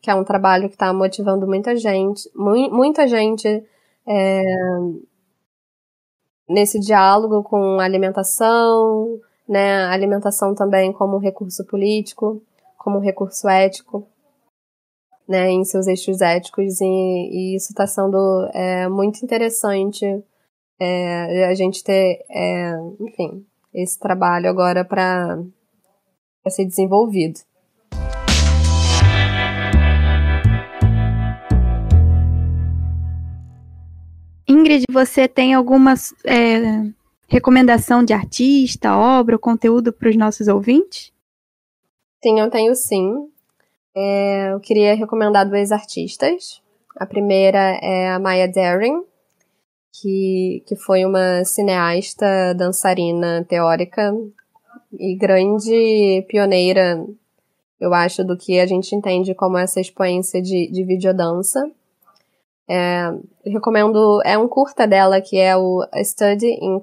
que 0.00 0.10
é 0.10 0.14
um 0.14 0.24
trabalho 0.24 0.68
que 0.68 0.74
está 0.74 0.92
motivando 0.92 1.46
muita 1.46 1.76
gente, 1.76 2.28
mu 2.34 2.70
muita 2.70 3.06
gente 3.06 3.46
é, 4.08 4.42
nesse 6.52 6.78
diálogo 6.78 7.42
com 7.42 7.80
alimentação, 7.80 9.20
né, 9.48 9.84
alimentação 9.86 10.54
também 10.54 10.92
como 10.92 11.16
um 11.16 11.20
recurso 11.20 11.64
político, 11.66 12.42
como 12.78 12.98
um 12.98 13.02
recurso 13.02 13.48
ético, 13.48 14.06
né, 15.28 15.50
em 15.50 15.64
seus 15.64 15.86
eixos 15.86 16.20
éticos, 16.20 16.80
e, 16.80 16.84
e 16.84 17.56
isso 17.56 17.72
está 17.72 17.86
sendo 17.86 18.48
é, 18.52 18.88
muito 18.88 19.24
interessante 19.24 20.04
é, 20.78 21.46
a 21.46 21.54
gente 21.54 21.82
ter, 21.82 22.24
é, 22.28 22.72
enfim, 23.00 23.46
esse 23.72 23.98
trabalho 23.98 24.48
agora 24.48 24.84
para 24.84 25.38
ser 26.48 26.64
desenvolvido. 26.64 27.40
Ingrid, 34.72 34.86
você 34.90 35.28
tem 35.28 35.52
alguma 35.52 35.94
é, 36.24 36.90
recomendação 37.28 38.02
de 38.02 38.14
artista, 38.14 38.96
obra, 38.96 39.38
conteúdo 39.38 39.92
para 39.92 40.08
os 40.08 40.16
nossos 40.16 40.48
ouvintes? 40.48 41.12
Sim, 42.22 42.40
eu 42.40 42.50
tenho 42.50 42.74
sim. 42.74 43.28
É, 43.94 44.52
eu 44.52 44.60
queria 44.60 44.94
recomendar 44.94 45.48
duas 45.48 45.72
artistas. 45.72 46.62
A 46.96 47.04
primeira 47.04 47.78
é 47.82 48.10
a 48.10 48.18
Maya 48.18 48.48
Dering, 48.48 49.02
que, 49.92 50.62
que 50.66 50.76
foi 50.76 51.04
uma 51.04 51.44
cineasta, 51.44 52.54
dançarina 52.54 53.44
teórica 53.46 54.14
e 54.98 55.14
grande 55.14 56.24
pioneira, 56.28 57.04
eu 57.78 57.92
acho, 57.92 58.24
do 58.24 58.38
que 58.38 58.58
a 58.58 58.66
gente 58.66 58.94
entende 58.94 59.34
como 59.34 59.58
essa 59.58 59.80
expoência 59.80 60.40
de, 60.40 60.70
de 60.70 60.84
videodança. 60.84 61.70
É, 62.74 63.12
recomendo, 63.44 64.22
é 64.24 64.38
um 64.38 64.48
curta 64.48 64.86
dela 64.86 65.20
que 65.20 65.36
é 65.36 65.54
o 65.54 65.86
Study 66.02 66.46
in 66.46 66.80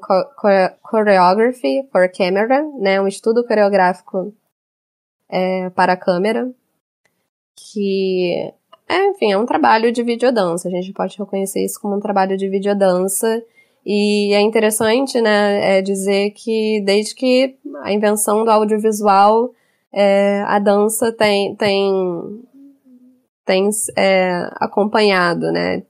Choreography 0.88 1.88
for 1.91 2.08
Camera, 2.12 2.62
né, 2.78 3.02
um 3.02 3.08
estudo 3.08 3.43
coreográfico 3.43 4.32
é, 5.28 5.71
para 5.71 5.93
a 5.93 5.97
câmera, 5.97 6.47
que 7.56 8.54
é, 8.88 9.08
enfim, 9.08 9.32
é 9.32 9.38
um 9.38 9.47
trabalho 9.47 9.91
de 9.91 10.04
videodança. 10.04 10.67
A 10.67 10.71
gente 10.71 10.93
pode 10.93 11.17
reconhecer 11.17 11.65
isso 11.65 11.82
como 11.82 11.95
um 11.95 11.99
trabalho 11.99 12.38
de 12.38 12.47
videodança. 12.47 13.43
E 13.84 14.32
é 14.34 14.41
interessante, 14.41 15.19
né, 15.19 15.80
é 15.80 15.82
dizer 15.82 16.32
que 16.32 16.82
desde 16.82 17.15
que 17.15 17.58
a 17.82 17.91
invenção 17.91 18.45
do 18.45 18.52
audiovisual, 18.52 19.52
é, 19.91 20.43
a 20.45 20.60
dança 20.60 21.12
tem, 21.12 21.56
tem, 21.56 22.43
tem 23.49 23.67
é, 23.97 24.47
acompanhado, 24.57 25.51
né, 25.51 25.81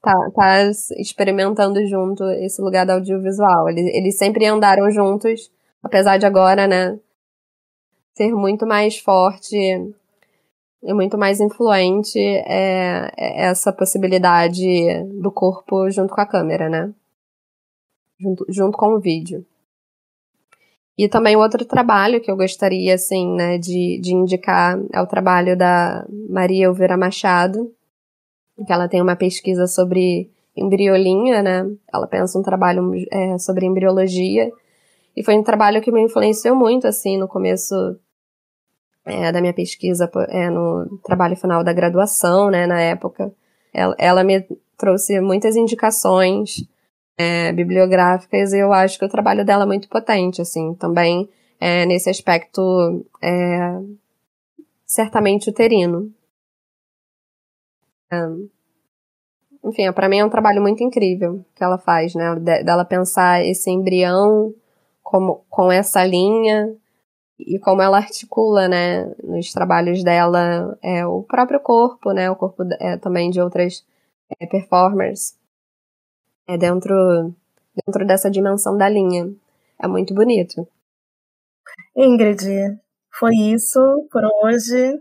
tá, 0.00 0.14
tá 0.34 0.70
experimentando 0.96 1.86
junto 1.86 2.24
esse 2.24 2.62
lugar 2.62 2.86
do 2.86 2.92
audiovisual. 2.92 3.68
Eles, 3.68 3.94
eles 3.94 4.16
sempre 4.16 4.46
andaram 4.46 4.90
juntos, 4.90 5.52
apesar 5.82 6.16
de 6.16 6.24
agora, 6.24 6.66
né, 6.66 6.98
ser 8.14 8.32
muito 8.32 8.66
mais 8.66 8.96
forte 8.96 9.58
e 10.82 10.94
muito 10.94 11.18
mais 11.18 11.38
influente 11.38 12.18
é, 12.18 13.12
é 13.14 13.44
essa 13.44 13.70
possibilidade 13.74 14.64
do 15.20 15.30
corpo 15.30 15.90
junto 15.90 16.14
com 16.14 16.20
a 16.22 16.26
câmera, 16.26 16.70
né? 16.70 16.94
Junto, 18.18 18.46
junto 18.48 18.78
com 18.78 18.94
o 18.94 19.00
vídeo. 19.00 19.44
E 20.98 21.08
também 21.08 21.36
outro 21.36 21.64
trabalho 21.64 22.20
que 22.20 22.30
eu 22.30 22.36
gostaria, 22.36 22.94
assim, 22.94 23.34
né, 23.34 23.58
de, 23.58 23.98
de 24.00 24.14
indicar 24.14 24.80
é 24.92 25.00
o 25.00 25.06
trabalho 25.06 25.56
da 25.56 26.06
Maria 26.28 26.66
Elvira 26.66 26.96
Machado, 26.96 27.70
que 28.66 28.72
ela 28.72 28.88
tem 28.88 29.02
uma 29.02 29.14
pesquisa 29.14 29.66
sobre 29.66 30.30
embriolinha, 30.56 31.42
né? 31.42 31.70
Ela 31.92 32.06
pensa 32.06 32.38
um 32.38 32.42
trabalho 32.42 32.92
é, 33.12 33.36
sobre 33.36 33.66
embriologia. 33.66 34.50
E 35.14 35.22
foi 35.22 35.36
um 35.36 35.42
trabalho 35.42 35.82
que 35.82 35.92
me 35.92 36.00
influenciou 36.00 36.56
muito, 36.56 36.86
assim, 36.86 37.18
no 37.18 37.28
começo 37.28 37.74
é, 39.04 39.30
da 39.30 39.40
minha 39.40 39.52
pesquisa 39.52 40.10
é, 40.28 40.48
no 40.48 40.98
trabalho 41.04 41.36
final 41.36 41.62
da 41.62 41.74
graduação, 41.74 42.50
né, 42.50 42.66
na 42.66 42.80
época. 42.80 43.30
Ela, 43.72 43.94
ela 43.98 44.24
me 44.24 44.46
trouxe 44.78 45.20
muitas 45.20 45.56
indicações 45.56 46.66
é, 47.18 47.52
bibliográficas 47.52 48.52
e 48.52 48.58
eu 48.58 48.72
acho 48.72 48.98
que 48.98 49.04
o 49.04 49.08
trabalho 49.08 49.44
dela 49.44 49.64
é 49.64 49.66
muito 49.66 49.88
potente, 49.88 50.40
assim, 50.42 50.74
também 50.74 51.28
é, 51.60 51.86
nesse 51.86 52.10
aspecto 52.10 53.04
é, 53.22 53.80
certamente 54.84 55.48
uterino. 55.48 56.12
É, 58.12 58.16
enfim, 59.64 59.90
para 59.92 60.08
mim 60.08 60.18
é 60.18 60.24
um 60.24 60.30
trabalho 60.30 60.62
muito 60.62 60.82
incrível 60.84 61.44
que 61.54 61.64
ela 61.64 61.78
faz, 61.78 62.14
né, 62.14 62.36
dela 62.36 62.84
pensar 62.84 63.44
esse 63.44 63.70
embrião 63.70 64.54
como, 65.02 65.44
com 65.48 65.72
essa 65.72 66.04
linha 66.04 66.72
e 67.38 67.58
como 67.58 67.82
ela 67.82 67.98
articula, 67.98 68.68
né, 68.68 69.04
nos 69.22 69.52
trabalhos 69.52 70.04
dela, 70.04 70.78
é, 70.82 71.04
o 71.04 71.22
próprio 71.22 71.60
corpo, 71.60 72.12
né, 72.12 72.30
o 72.30 72.36
corpo 72.36 72.62
é, 72.80 72.96
também 72.96 73.30
de 73.30 73.40
outras 73.40 73.84
é, 74.40 74.46
performers, 74.46 75.36
é 76.46 76.56
dentro, 76.56 77.34
dentro 77.74 78.06
dessa 78.06 78.30
dimensão 78.30 78.76
da 78.76 78.88
linha. 78.88 79.32
É 79.82 79.86
muito 79.86 80.14
bonito. 80.14 80.66
Ingrid, 81.94 82.78
foi 83.18 83.34
isso 83.34 83.80
por 84.10 84.22
hoje. 84.42 84.98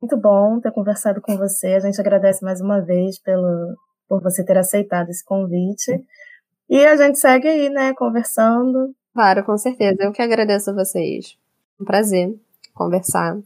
Muito 0.00 0.16
bom 0.16 0.60
ter 0.60 0.72
conversado 0.72 1.20
com 1.20 1.36
você. 1.36 1.68
A 1.68 1.80
gente 1.80 2.00
agradece 2.00 2.44
mais 2.44 2.60
uma 2.60 2.80
vez 2.80 3.18
pelo, 3.18 3.76
por 4.08 4.22
você 4.22 4.44
ter 4.44 4.58
aceitado 4.58 5.08
esse 5.08 5.24
convite. 5.24 6.04
E 6.68 6.84
a 6.84 6.96
gente 6.96 7.18
segue 7.18 7.48
aí, 7.48 7.70
né, 7.70 7.94
conversando. 7.94 8.94
Claro, 9.14 9.44
com 9.44 9.56
certeza. 9.56 9.96
Eu 10.00 10.12
que 10.12 10.20
agradeço 10.20 10.70
a 10.70 10.74
vocês. 10.74 11.38
Um 11.80 11.84
prazer 11.84 12.34
conversar. 12.74 13.38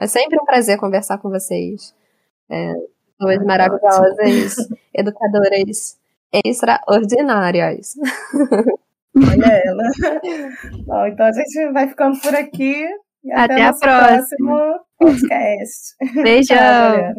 É 0.00 0.06
sempre 0.06 0.40
um 0.40 0.44
prazer 0.44 0.78
conversar 0.78 1.18
com 1.18 1.28
vocês. 1.28 1.94
É, 2.48 2.72
pessoas 3.18 3.44
maravilhosas, 3.44 4.56
educadoras 4.94 5.97
extraordinárias. 6.32 7.92
Olha 9.16 9.62
ela. 9.64 9.82
Bom, 10.86 11.06
então 11.06 11.26
a 11.26 11.32
gente 11.32 11.72
vai 11.72 11.88
ficando 11.88 12.20
por 12.20 12.34
aqui. 12.34 12.86
até, 13.32 13.54
até 13.54 13.64
a 13.64 13.72
próxima. 13.72 14.80
podcast. 14.98 15.96
Beijão. 16.22 16.56
Tchau, 16.56 17.14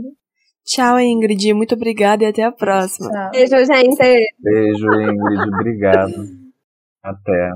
Tchau, 0.65 0.99
Ingrid. 0.99 1.53
Muito 1.53 1.75
obrigada 1.75 2.23
e 2.23 2.27
até 2.27 2.43
a 2.43 2.51
próxima. 2.51 3.09
Tchau. 3.09 3.31
Beijo, 3.31 3.57
gente. 3.65 4.33
Beijo, 4.39 4.85
Ingrid. 4.85 5.53
Obrigado. 5.53 6.13
Até. 7.03 7.51